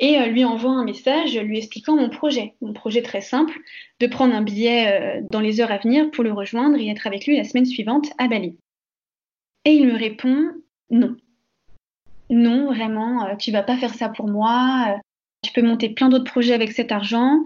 [0.00, 3.56] et euh, lui envoie un message lui expliquant mon projet, mon projet très simple,
[4.00, 7.06] de prendre un billet euh, dans les heures à venir pour le rejoindre et être
[7.06, 8.58] avec lui la semaine suivante à Bali.
[9.64, 10.50] Et il me répond
[10.90, 11.16] non.
[12.28, 14.98] Non, vraiment, euh, tu vas pas faire ça pour moi,
[15.42, 17.44] tu peux monter plein d'autres projets avec cet argent.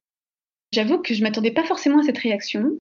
[0.73, 2.79] J'avoue que je m'attendais pas forcément à cette réaction.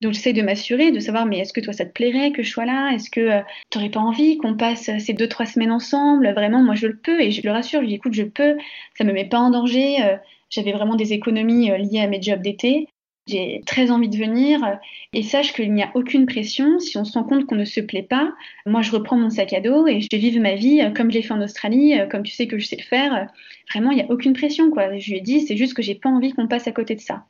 [0.00, 2.50] Donc j'essaie de m'assurer, de savoir, mais est-ce que toi ça te plairait que je
[2.50, 2.92] sois là?
[2.94, 6.32] Est-ce que euh, tu n'aurais pas envie qu'on passe ces deux, trois semaines ensemble?
[6.34, 8.56] Vraiment, moi je le peux et je le rassure, je lui dis, écoute, je peux,
[8.96, 9.96] ça me met pas en danger.
[10.04, 10.16] Euh,
[10.50, 12.86] j'avais vraiment des économies euh, liées à mes jobs d'été.
[13.26, 14.78] J'ai très envie de venir
[15.12, 16.78] et sache qu'il n'y a aucune pression.
[16.78, 18.32] Si on se rend compte qu'on ne se plaît pas,
[18.66, 21.34] moi je reprends mon sac à dos et je vivre ma vie comme j'ai fait
[21.34, 23.26] en Australie, comme tu sais que je sais le faire.
[23.70, 24.96] Vraiment, il n'y a aucune pression quoi.
[24.96, 27.00] Je lui ai dit, c'est juste que j'ai pas envie qu'on passe à côté de
[27.00, 27.26] ça.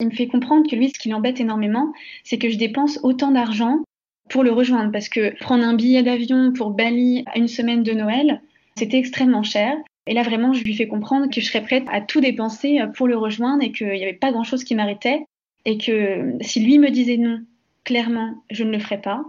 [0.00, 1.92] Il me fait comprendre que lui, ce qui l'embête énormément,
[2.24, 3.82] c'est que je dépense autant d'argent
[4.28, 4.92] pour le rejoindre.
[4.92, 8.42] Parce que prendre un billet d'avion pour Bali à une semaine de Noël,
[8.78, 9.74] c'était extrêmement cher.
[10.06, 13.08] Et là, vraiment, je lui fais comprendre que je serais prête à tout dépenser pour
[13.08, 15.24] le rejoindre et qu'il n'y avait pas grand-chose qui m'arrêtait.
[15.64, 17.40] Et que si lui me disait non,
[17.84, 19.24] clairement, je ne le ferais pas.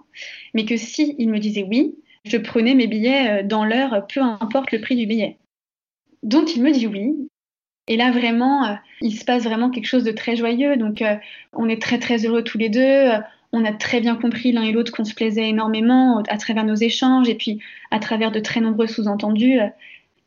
[0.54, 4.72] Mais que si il me disait oui, je prenais mes billets dans l'heure, peu importe
[4.72, 5.38] le prix du billet.
[6.24, 7.30] Donc il me dit oui.
[7.88, 10.76] Et là, vraiment, il se passe vraiment quelque chose de très joyeux.
[10.78, 11.04] Donc,
[11.54, 13.12] on est très, très heureux tous les deux
[13.54, 16.76] on a très bien compris l'un et l'autre qu'on se plaisait énormément à travers nos
[16.76, 17.60] échanges et puis
[17.92, 19.60] à travers de très nombreux sous-entendus.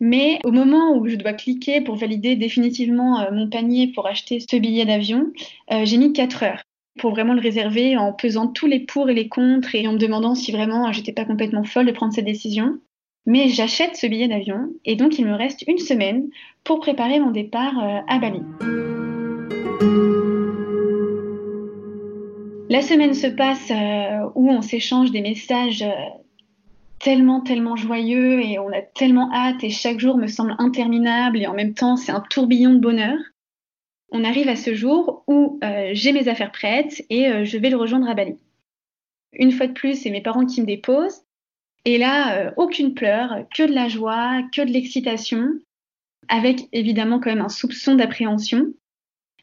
[0.00, 4.40] Mais au moment où je dois cliquer pour valider définitivement euh, mon panier pour acheter
[4.40, 5.30] ce billet d'avion,
[5.72, 6.62] euh, j'ai mis 4 heures
[6.98, 9.98] pour vraiment le réserver en pesant tous les pour et les contre et en me
[9.98, 12.78] demandant si vraiment j'étais pas complètement folle de prendre cette décision.
[13.26, 16.28] Mais j'achète ce billet d'avion et donc il me reste une semaine
[16.64, 18.40] pour préparer mon départ euh, à Bali.
[22.70, 25.92] La semaine se passe euh, où on s'échange des messages euh,
[26.98, 31.46] tellement, tellement joyeux et on a tellement hâte et chaque jour me semble interminable et
[31.46, 33.18] en même temps c'est un tourbillon de bonheur.
[34.12, 35.60] On arrive à ce jour où
[35.92, 38.36] j'ai mes affaires prêtes et je vais le rejoindre à Bali.
[39.32, 41.22] Une fois de plus, c'est mes parents qui me déposent.
[41.84, 45.48] Et là, aucune pleure, que de la joie, que de l'excitation,
[46.30, 48.72] avec évidemment quand même un soupçon d'appréhension.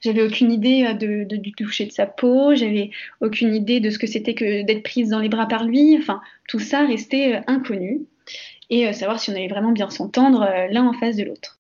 [0.02, 4.00] J'avais aucune idée euh, de, du toucher de sa peau, j'avais aucune idée de ce
[4.00, 5.98] que c'était que d'être prise dans les bras par lui.
[5.98, 8.06] Enfin, tout ça restait euh, inconnu.
[8.70, 11.60] Et euh, savoir si on allait vraiment bien s'entendre l'un en face de l'autre.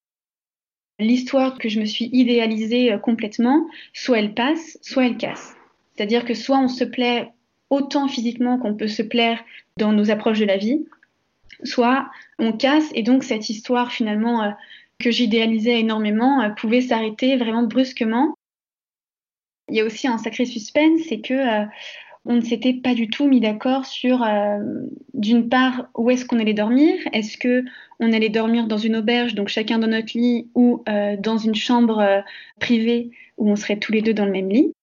[0.99, 5.55] L'histoire que je me suis idéalisée complètement, soit elle passe, soit elle casse.
[5.93, 7.31] C'est-à-dire que soit on se plaît
[7.69, 9.39] autant physiquement qu'on peut se plaire
[9.77, 10.85] dans nos approches de la vie,
[11.63, 14.53] soit on casse et donc cette histoire finalement
[14.99, 18.35] que j'idéalisais énormément euh, pouvait s'arrêter vraiment brusquement.
[19.69, 21.65] Il y a aussi un sacré suspense, c'est que euh,
[22.25, 24.59] on ne s'était pas du tout mis d'accord sur, euh,
[25.13, 26.95] d'une part, où est-ce qu'on allait dormir?
[27.13, 27.63] Est-ce que
[27.99, 30.83] on allait dormir dans une auberge, donc chacun dans notre lit, ou
[31.19, 32.23] dans une chambre
[32.59, 34.73] privée où on serait tous les deux dans le même lit?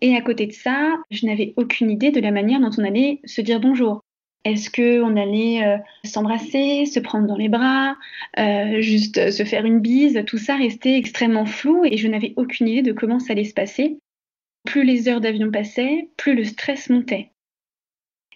[0.00, 3.20] Et à côté de ça, je n'avais aucune idée de la manière dont on allait
[3.24, 4.02] se dire bonjour.
[4.44, 7.96] Est-ce qu'on allait euh, s'embrasser, se prendre dans les bras,
[8.38, 12.68] euh, juste se faire une bise Tout ça restait extrêmement flou et je n'avais aucune
[12.68, 13.98] idée de comment ça allait se passer.
[14.64, 17.32] Plus les heures d'avion passaient, plus le stress montait.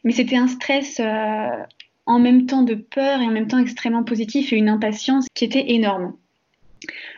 [0.02, 1.64] Mais c'était un stress euh,
[2.06, 5.44] en même temps de peur et en même temps extrêmement positif et une impatience qui
[5.44, 6.16] était énorme.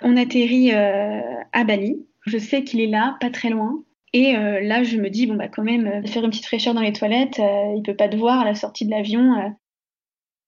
[0.02, 2.04] On atterrit à Bali.
[2.26, 3.82] Je sais qu'il est là, pas très loin.
[4.12, 6.74] Et euh, là, je me dis, bon, bah, quand même, euh, faire une petite fraîcheur
[6.74, 9.54] dans les toilettes, euh, il peut pas te voir à la sortie de l'avion.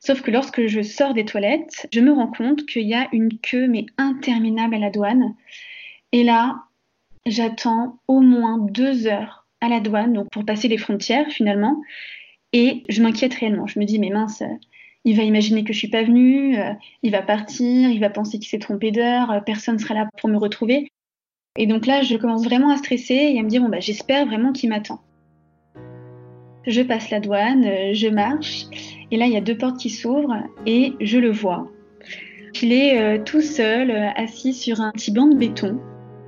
[0.00, 3.38] Sauf que lorsque je sors des toilettes, je me rends compte qu'il y a une
[3.38, 5.34] queue, mais interminable à la douane.
[6.12, 6.64] Et là,
[7.24, 11.80] j'attends au moins deux heures à la douane, donc pour passer les frontières finalement.
[12.52, 13.66] Et je m'inquiète réellement.
[13.66, 14.42] Je me dis, mais mince,
[15.06, 16.58] il va imaginer que je suis pas venue,
[17.02, 20.36] il va partir, il va penser qu'il s'est trompé d'heure, personne sera là pour me
[20.36, 20.90] retrouver.
[21.56, 24.26] Et donc là, je commence vraiment à stresser et à me dire, bon, bah, j'espère
[24.26, 25.00] vraiment qu'il m'attend.
[26.66, 28.64] Je passe la douane, euh, je marche,
[29.10, 31.70] et là, il y a deux portes qui s'ouvrent et je le vois.
[32.60, 35.78] Il est euh, tout seul, euh, assis sur un petit banc de béton.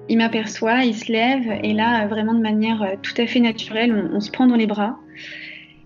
[0.09, 4.21] Il m'aperçoit, il se lève, et là, vraiment de manière tout à fait naturelle, on
[4.21, 4.97] se prend dans les bras.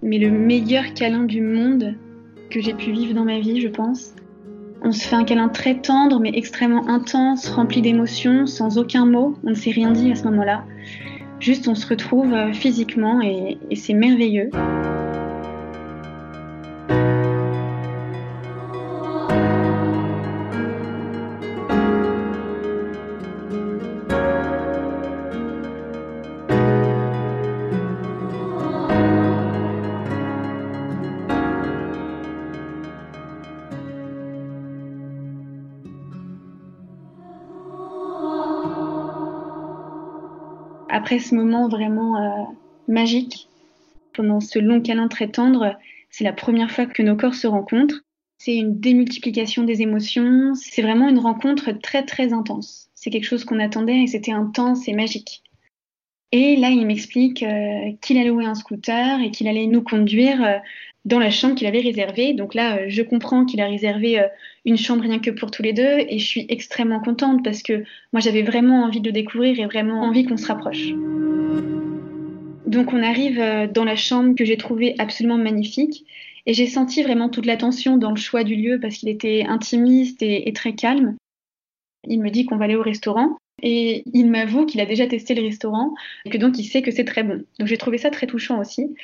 [0.02, 1.94] Mais le meilleur câlin du monde
[2.50, 4.14] que j'ai pu vivre dans ma vie, je pense.
[4.82, 9.36] On se fait un câlin très tendre mais extrêmement intense, rempli d'émotions, sans aucun mot.
[9.44, 10.64] On ne s'est rien dit à ce moment-là.
[11.38, 14.50] Juste on se retrouve euh, physiquement et, et c'est merveilleux.
[41.10, 42.44] Après ce moment vraiment euh,
[42.86, 43.48] magique,
[44.14, 45.76] pendant ce long câlin très tendre,
[46.08, 48.02] c'est la première fois que nos corps se rencontrent.
[48.38, 50.54] C'est une démultiplication des émotions.
[50.54, 52.90] C'est vraiment une rencontre très très intense.
[52.94, 55.42] C'est quelque chose qu'on attendait et c'était intense et magique.
[56.30, 60.44] Et là, il m'explique euh, qu'il allait louer un scooter et qu'il allait nous conduire
[60.44, 60.58] euh,
[61.04, 62.34] dans la chambre qu'il avait réservée.
[62.34, 64.22] Donc là, euh, je comprends qu'il a réservé
[64.64, 67.84] une chambre rien que pour tous les deux et je suis extrêmement contente parce que
[68.12, 70.92] moi, j'avais vraiment envie de le découvrir et vraiment envie qu'on se rapproche.
[72.66, 73.42] Donc on arrive
[73.72, 76.04] dans la chambre que j'ai trouvée absolument magnifique
[76.46, 80.22] et j'ai senti vraiment toute l'attention dans le choix du lieu parce qu'il était intimiste
[80.22, 81.16] et, et très calme.
[82.06, 85.34] Il me dit qu'on va aller au restaurant Et il m'avoue qu'il a déjà testé
[85.34, 85.94] le restaurant
[86.24, 87.44] et que donc il sait que c'est très bon.
[87.58, 88.94] Donc j'ai trouvé ça très touchant aussi.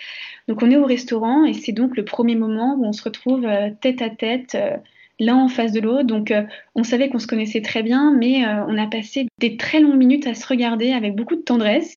[0.49, 3.45] Donc on est au restaurant et c'est donc le premier moment où on se retrouve
[3.45, 4.77] euh, tête à tête, euh,
[5.19, 6.05] l'un en face de l'autre.
[6.05, 6.43] Donc euh,
[6.75, 10.27] on savait qu'on se connaissait très bien, mais on a passé des très longues minutes
[10.27, 11.97] à se regarder avec beaucoup de tendresse.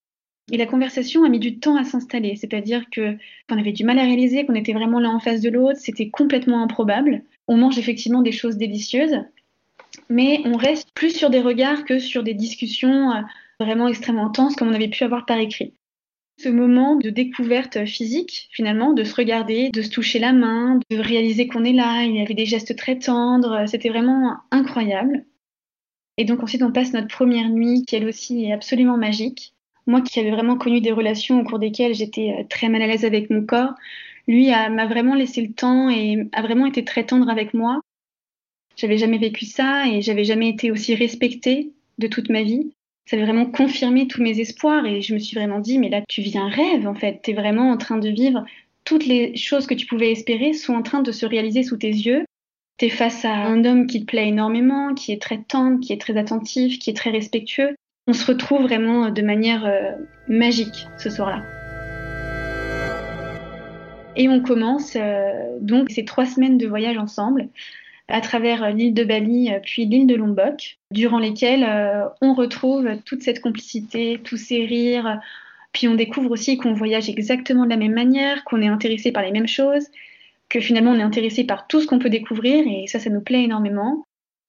[0.51, 3.99] Et la conversation a mis du temps à s'installer, c'est-à-dire que qu'on avait du mal
[3.99, 7.21] à réaliser qu'on était vraiment l'un en face de l'autre, c'était complètement improbable.
[7.47, 9.19] On mange effectivement des choses délicieuses,
[10.09, 13.21] mais on reste plus sur des regards que sur des discussions euh,
[13.59, 15.73] vraiment extrêmement intenses comme on avait pu avoir par écrit.
[16.41, 20.97] Ce moment de découverte physique, finalement, de se regarder, de se toucher la main, de
[20.97, 25.25] réaliser qu'on est là, il y avait des gestes très tendres, c'était vraiment incroyable.
[26.17, 29.53] Et donc ensuite on passe notre première nuit qui elle aussi est absolument magique.
[29.87, 32.87] Moi qui avais vraiment connu des relations au cours desquelles j'étais euh, très mal à
[32.87, 33.73] l'aise avec mon corps,
[34.27, 37.81] lui m'a vraiment laissé le temps et a vraiment été très tendre avec moi.
[38.79, 42.71] J'avais jamais vécu ça et j'avais jamais été aussi respectée de toute ma vie.
[43.05, 46.01] Ça avait vraiment confirmé tous mes espoirs et je me suis vraiment dit, mais là,
[46.07, 47.19] tu vis un rêve en fait.
[47.21, 48.45] Tu es vraiment en train de vivre
[48.85, 51.89] toutes les choses que tu pouvais espérer sont en train de se réaliser sous tes
[51.89, 52.23] yeux.
[52.77, 55.91] Tu es face à un homme qui te plaît énormément, qui est très tendre, qui
[55.91, 57.75] est très attentif, qui est très respectueux.
[58.07, 59.91] On se retrouve vraiment de manière euh,
[60.29, 61.43] magique ce soir-là.
[64.15, 67.49] Et on commence euh, donc ces trois semaines de voyage ensemble
[68.09, 72.33] à travers euh, l'île de Bali euh, puis l'île de Lombok, durant lesquelles euh, on
[72.33, 75.19] retrouve toute cette complicité, tous ces rires.
[75.71, 79.23] Puis on découvre aussi qu'on voyage exactement de la même manière, qu'on est intéressé par
[79.23, 79.87] les mêmes choses,
[80.49, 83.21] que finalement on est intéressé par tout ce qu'on peut découvrir et ça, ça nous
[83.21, 84.05] plaît énormément.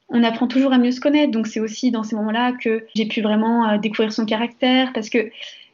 [0.08, 3.06] On apprend toujours à mieux se connaître, donc c'est aussi dans ces moments-là que j'ai
[3.06, 5.30] pu vraiment découvrir son caractère parce que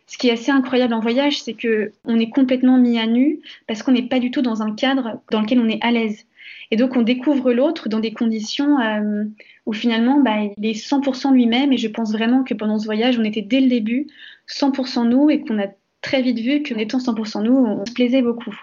[0.08, 3.40] ce qui est assez incroyable en voyage, c'est que on est complètement mis à nu
[3.66, 6.26] parce qu'on n'est pas du tout dans un cadre dans lequel on est à l'aise.
[6.70, 9.24] Et donc on découvre l'autre dans des conditions euh,
[9.66, 11.72] où finalement bah, il est 100% lui-même.
[11.72, 14.06] Et je pense vraiment que pendant ce voyage, on était dès le début
[14.48, 15.68] 100% nous et qu'on a
[16.00, 18.54] très vite vu qu'en étant 100% nous, on se plaisait beaucoup.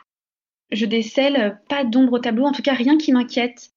[0.71, 3.69] Je décèle pas d'ombre au tableau, en tout cas rien qui m'inquiète.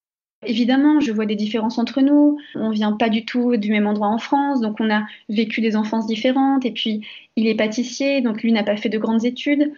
[0.45, 2.39] Évidemment, je vois des différences entre nous.
[2.55, 5.77] On vient pas du tout du même endroit en France, donc on a vécu des
[5.77, 6.65] enfances différentes.
[6.65, 9.73] Et puis, il est pâtissier, donc lui n'a pas fait de grandes études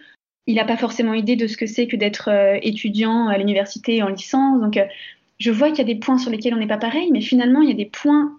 [0.49, 4.01] il n'a pas forcément idée de ce que c'est que d'être euh, étudiant à l'université
[4.01, 4.59] en licence.
[4.59, 4.85] Donc, euh,
[5.37, 7.61] je vois qu'il y a des points sur lesquels on n'est pas pareil, mais finalement,
[7.61, 8.35] il y a des points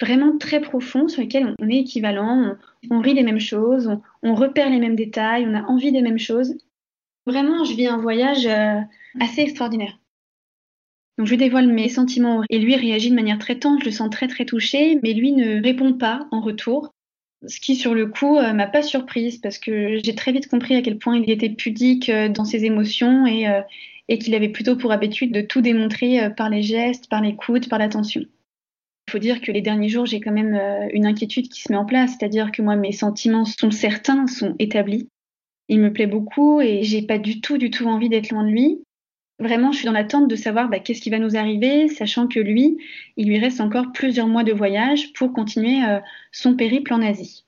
[0.00, 2.56] vraiment très profonds sur lesquels on est équivalent.
[2.90, 6.18] On, rit les mêmes choses, on, repère les mêmes détails, on a envie des mêmes
[6.18, 6.56] choses.
[7.24, 8.80] Vraiment, je vis un voyage euh,
[9.20, 9.96] assez extraordinaire.
[11.18, 14.10] Donc je dévoile mes sentiments et lui réagit de manière très tendre, je le sens
[14.10, 16.90] très très touché, mais lui ne répond pas en retour.
[17.46, 20.76] Ce qui, sur le coup, euh, m'a pas surprise parce que j'ai très vite compris
[20.76, 23.60] à quel point il était pudique euh, dans ses émotions et, euh,
[24.08, 27.78] et qu'il avait plutôt pour habitude de tout démontrer par les gestes, par l'écoute, par
[27.78, 28.22] l'attention.
[29.08, 30.58] Il faut dire que les derniers jours, j'ai quand même
[30.92, 34.54] une inquiétude qui se met en place, c'est-à-dire que moi, mes sentiments sont certains, sont
[34.58, 35.08] établis.
[35.68, 38.50] Il me plaît beaucoup et j'ai pas du tout, du tout envie d'être loin de
[38.50, 38.82] lui.
[39.40, 42.38] Vraiment, je suis dans l'attente de savoir bah, qu'est-ce qui va nous arriver, sachant que
[42.38, 42.78] lui,
[43.16, 45.98] il lui reste encore plusieurs mois de voyage pour continuer euh,
[46.30, 47.44] son périple en Asie.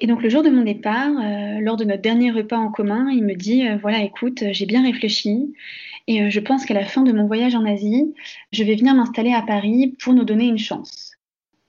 [0.00, 3.10] Et donc le jour de mon départ, euh, lors de notre dernier repas en commun,
[3.10, 5.54] il me dit, euh, voilà, écoute, j'ai bien réfléchi
[6.08, 8.12] et je pense qu'à la fin de mon voyage en Asie,
[8.50, 11.12] je vais venir m'installer à Paris pour nous donner une chance.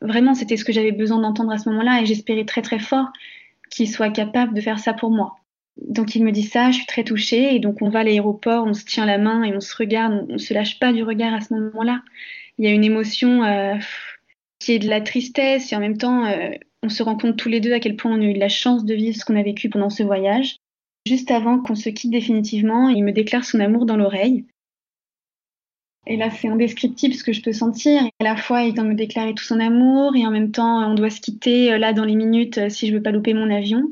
[0.02, 3.10] Vraiment, c'était ce que j'avais besoin d'entendre à ce moment-là et j'espérais très très fort
[3.70, 5.36] qu'il soit capable de faire ça pour moi.
[5.78, 8.66] Donc il me dit ça, je suis très touchée et donc on va à l'aéroport,
[8.66, 11.04] on se tient la main et on se regarde, on, ne se lâche pas du
[11.04, 12.04] regard à ce moment-là.
[12.58, 13.76] Il y a une émotion euh,
[14.60, 16.52] qui est de la tristesse et en même temps euh,
[16.84, 18.86] on se rend compte tous les deux à quel point on a eu la chance
[18.86, 20.58] de vivre ce qu'on a vécu pendant ce voyage.
[21.08, 24.46] Juste avant qu'on se quitte définitivement, il me déclare son amour dans l'oreille.
[26.06, 28.04] Et là, c'est indescriptible ce que je peux sentir.
[28.20, 30.96] À la fois, il doit me déclarer tout son amour et en même temps, on
[30.96, 33.84] doit se quitter euh, là dans les minutes si je veux pas louper mon avion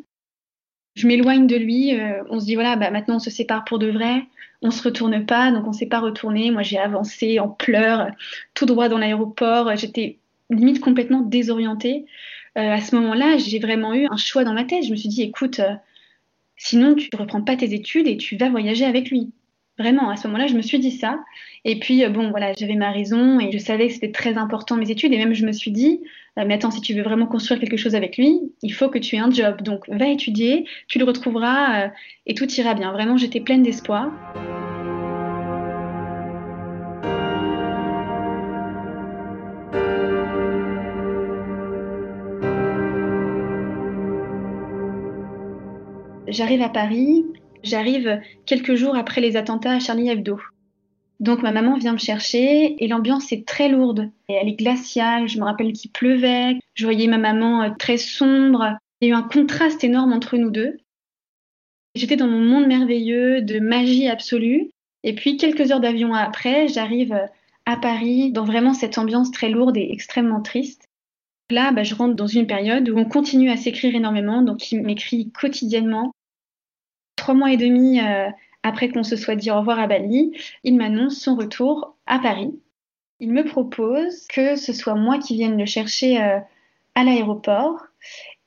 [0.95, 1.97] je m'éloigne de lui.
[1.97, 4.23] Euh, on se dit voilà, bah, maintenant on se sépare pour de vrai.
[4.61, 6.51] On se retourne pas, donc on s'est pas retourné.
[6.51, 8.07] Moi, j'ai avancé en pleurs,
[8.53, 9.75] tout droit dans l'aéroport.
[9.75, 10.19] J'étais
[10.51, 12.05] limite complètement désorientée.
[12.57, 14.83] Euh, à ce moment-là, j'ai vraiment eu un choix dans ma tête.
[14.83, 15.73] Je me suis dit, écoute, euh,
[16.57, 19.31] sinon tu reprends pas tes études et tu vas voyager avec lui.
[19.82, 21.19] Vraiment, à ce moment-là, je me suis dit ça.
[21.65, 24.91] Et puis, bon, voilà, j'avais ma raison et je savais que c'était très important mes
[24.91, 25.11] études.
[25.11, 26.01] Et même, je me suis dit,
[26.38, 28.99] euh, mais attends, si tu veux vraiment construire quelque chose avec lui, il faut que
[28.99, 29.63] tu aies un job.
[29.63, 31.89] Donc va étudier, tu le retrouveras euh,
[32.27, 32.91] et tout ira bien.
[32.91, 34.11] Vraiment, j'étais pleine d'espoir.
[46.27, 47.25] J'arrive à Paris,
[47.64, 50.39] j'arrive quelques jours après les attentats à Charlie Hebdo.
[51.20, 54.09] Donc ma maman vient me chercher et l'ambiance est très lourde.
[54.28, 57.97] Et elle est glaciale, je me rappelle qu'il pleuvait, je voyais ma maman euh, très
[57.97, 58.76] sombre.
[58.99, 60.78] Il y a eu un contraste énorme entre nous deux.
[61.93, 64.72] J'étais dans mon monde merveilleux de magie absolue.
[65.03, 67.28] Et puis quelques heures d'avion après, j'arrive euh,
[67.66, 70.88] à Paris dans vraiment cette ambiance très lourde et extrêmement triste.
[71.51, 74.82] Là, bah, je rentre dans une période où on continue à s'écrire énormément, donc il
[74.82, 76.14] m'écrit quotidiennement.
[77.22, 78.32] Trois mois et demi euh,
[78.63, 80.32] après qu'on se soit dit au revoir à Bali,
[80.63, 82.59] il m'annonce son retour à Paris.
[83.19, 86.39] Il me propose que ce soit moi qui vienne le chercher euh,
[86.95, 87.78] à l'aéroport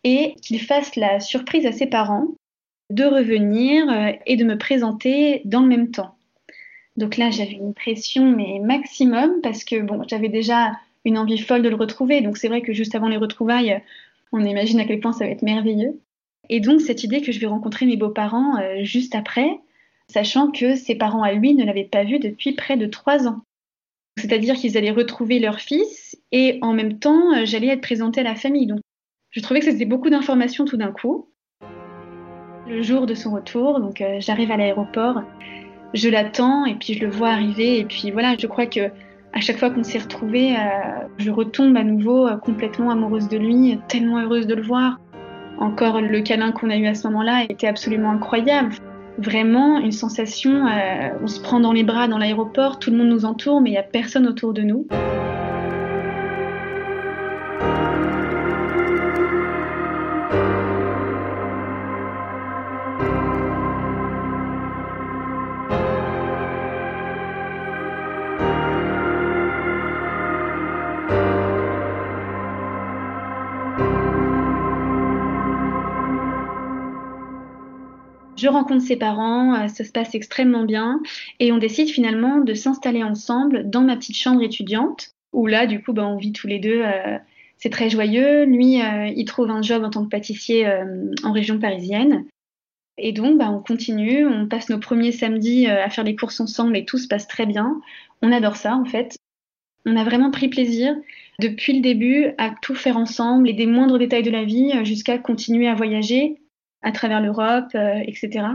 [0.03, 2.27] et qu'il fasse la surprise à ses parents
[2.91, 6.17] de revenir euh, et de me présenter dans le même temps.
[6.97, 9.77] Donc là, j'avais une pression mais maximum parce que
[10.09, 10.73] j'avais déjà
[11.05, 12.23] une envie folle de le retrouver.
[12.23, 13.81] Donc c'est vrai que juste avant les retrouvailles,
[14.33, 16.01] on imagine à quel point ça va être merveilleux.
[16.51, 19.49] Et donc cette idée que je vais rencontrer mes beaux-parents euh, juste après,
[20.09, 23.43] sachant que ses parents à lui ne l'avaient pas vu depuis près de trois ans.
[24.19, 28.25] C'est-à-dire qu'ils allaient retrouver leur fils et en même temps, euh, j'allais être présentée à
[28.25, 28.67] la famille.
[28.67, 28.81] Donc
[29.31, 31.29] je trouvais que c'était beaucoup d'informations tout d'un coup.
[32.69, 35.23] Le jour de son retour, donc euh, j'arrive à l'aéroport,
[35.93, 38.91] je l'attends et puis je le vois arriver et puis voilà, je crois que
[39.33, 40.55] à chaque fois qu'on s'est retrouvés,
[41.19, 45.01] je retombe à nouveau complètement amoureuse de lui, tellement heureuse de le voir.
[45.59, 48.75] Encore le câlin qu'on a eu à ce moment-là était absolument incroyable.
[49.19, 53.09] Vraiment une sensation, euh, on se prend dans les bras dans l'aéroport, tout le monde
[53.09, 54.87] nous entoure, mais il n'y a personne autour de nous.
[78.37, 81.01] Je rencontre ses parents, euh, ça se passe extrêmement bien
[81.39, 85.83] et on décide finalement de s'installer ensemble dans ma petite chambre étudiante où là, du
[85.83, 86.83] coup, ben, on vit tous les deux.
[86.85, 87.19] Euh,
[87.59, 88.45] c'est très joyeux.
[88.45, 90.69] Lui, euh, il trouve un job en tant que pâtissier
[91.25, 92.25] en région parisienne.
[92.99, 96.77] Et donc, ben, on continue, on passe nos premiers samedis à faire les courses ensemble
[96.77, 97.81] et tout se passe très bien.
[98.23, 99.17] On adore ça, en fait.
[99.87, 100.95] On a vraiment pris plaisir
[101.41, 105.19] depuis le début à tout faire ensemble et des moindres détails de la vie jusqu'à
[105.19, 106.39] continuer à voyager
[106.85, 108.47] à travers l'Europe, euh, etc.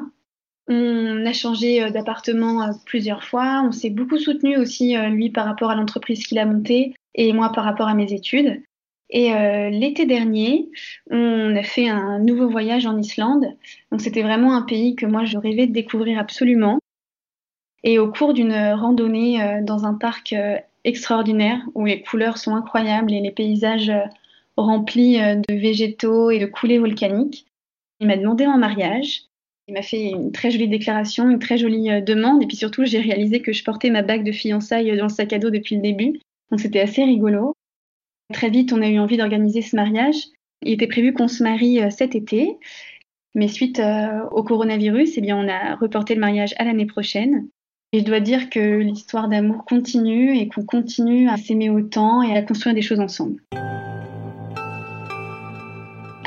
[0.67, 3.63] On a changé euh, d'appartement euh, plusieurs fois.
[3.65, 7.51] On s'est beaucoup soutenu aussi, lui, par rapport à l'entreprise qu'il a montée et moi
[7.51, 8.61] par rapport à mes études.
[9.11, 9.31] Et
[9.71, 10.69] l'été dernier,
[11.09, 13.47] on a fait un nouveau voyage en Islande.
[13.91, 16.77] Donc c'était vraiment un pays que moi je rêvais de découvrir absolument.
[17.83, 20.35] Et au cours d'une randonnée dans un parc
[20.83, 23.91] extraordinaire où les couleurs sont incroyables et les paysages
[24.57, 27.48] remplis de végétaux et de coulées volcaniques,
[27.99, 29.23] il m'a demandé en mariage.
[29.67, 32.41] Il m'a fait une très jolie déclaration, une très jolie euh, demande.
[32.41, 35.31] Et puis surtout, j'ai réalisé que je portais ma bague de fiançailles dans le sac
[35.33, 36.19] à dos depuis le début.
[36.49, 37.53] Donc c'était assez rigolo.
[38.33, 40.15] Très vite, on a eu envie d'organiser ce mariage.
[40.63, 42.57] Il était prévu qu'on se marie euh, cet été.
[43.35, 47.47] Mais suite euh, au coronavirus, eh bien, on a reporté le mariage à l'année prochaine.
[47.91, 52.35] Et je dois dire que l'histoire d'amour continue et qu'on continue à s'aimer autant et
[52.35, 53.41] à construire des choses ensemble.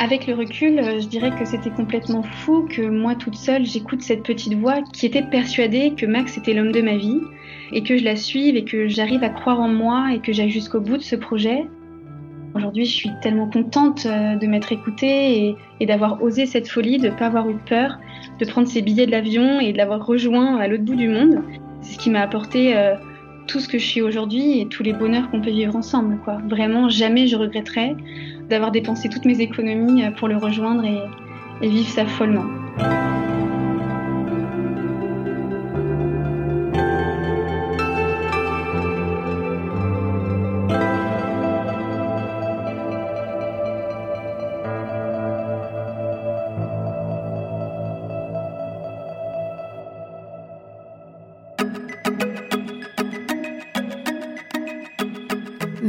[0.03, 4.03] Avec le recul, euh, je dirais que c'était complètement fou que moi toute seule, j'écoute
[4.03, 7.21] cette petite voix qui était persuadée que Max était l'homme de ma vie
[7.71, 10.51] et que je la suive et que j'arrive à croire en moi et que j'aille
[10.51, 11.69] jusqu'au bout de ce projet.
[12.57, 17.07] Aujourd'hui, je suis tellement contente euh, de m'être écoutée et, d'avoir osé cette folie, de
[17.07, 17.97] ne pas avoir eu peur,
[18.41, 21.45] de prendre ses billets de l'avion et de l'avoir rejoint à l'autre bout du monde.
[21.81, 22.97] C'est ce qui m'a apporté euh,
[23.47, 26.19] tout ce que je suis aujourd'hui et tous les bonheurs qu'on peut vivre ensemble.
[26.49, 27.95] Vraiment, jamais je regretterai
[28.49, 32.47] d'avoir dépensé toutes mes économies pour le rejoindre et, vivre ça follement.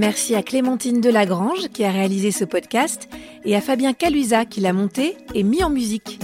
[0.06, 3.08] Merci à Clémentine Delagrange qui a réalisé ce podcast
[3.45, 6.20] et à Fabien Calusa qui l'a monté et mis en musique.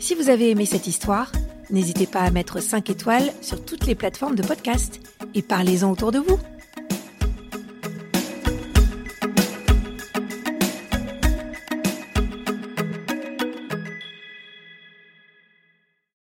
[0.00, 1.30] Si vous avez aimé cette histoire,
[1.70, 4.98] n'hésitez pas à mettre 5 étoiles sur toutes les plateformes de podcast
[5.36, 6.40] et parlez-en autour de vous.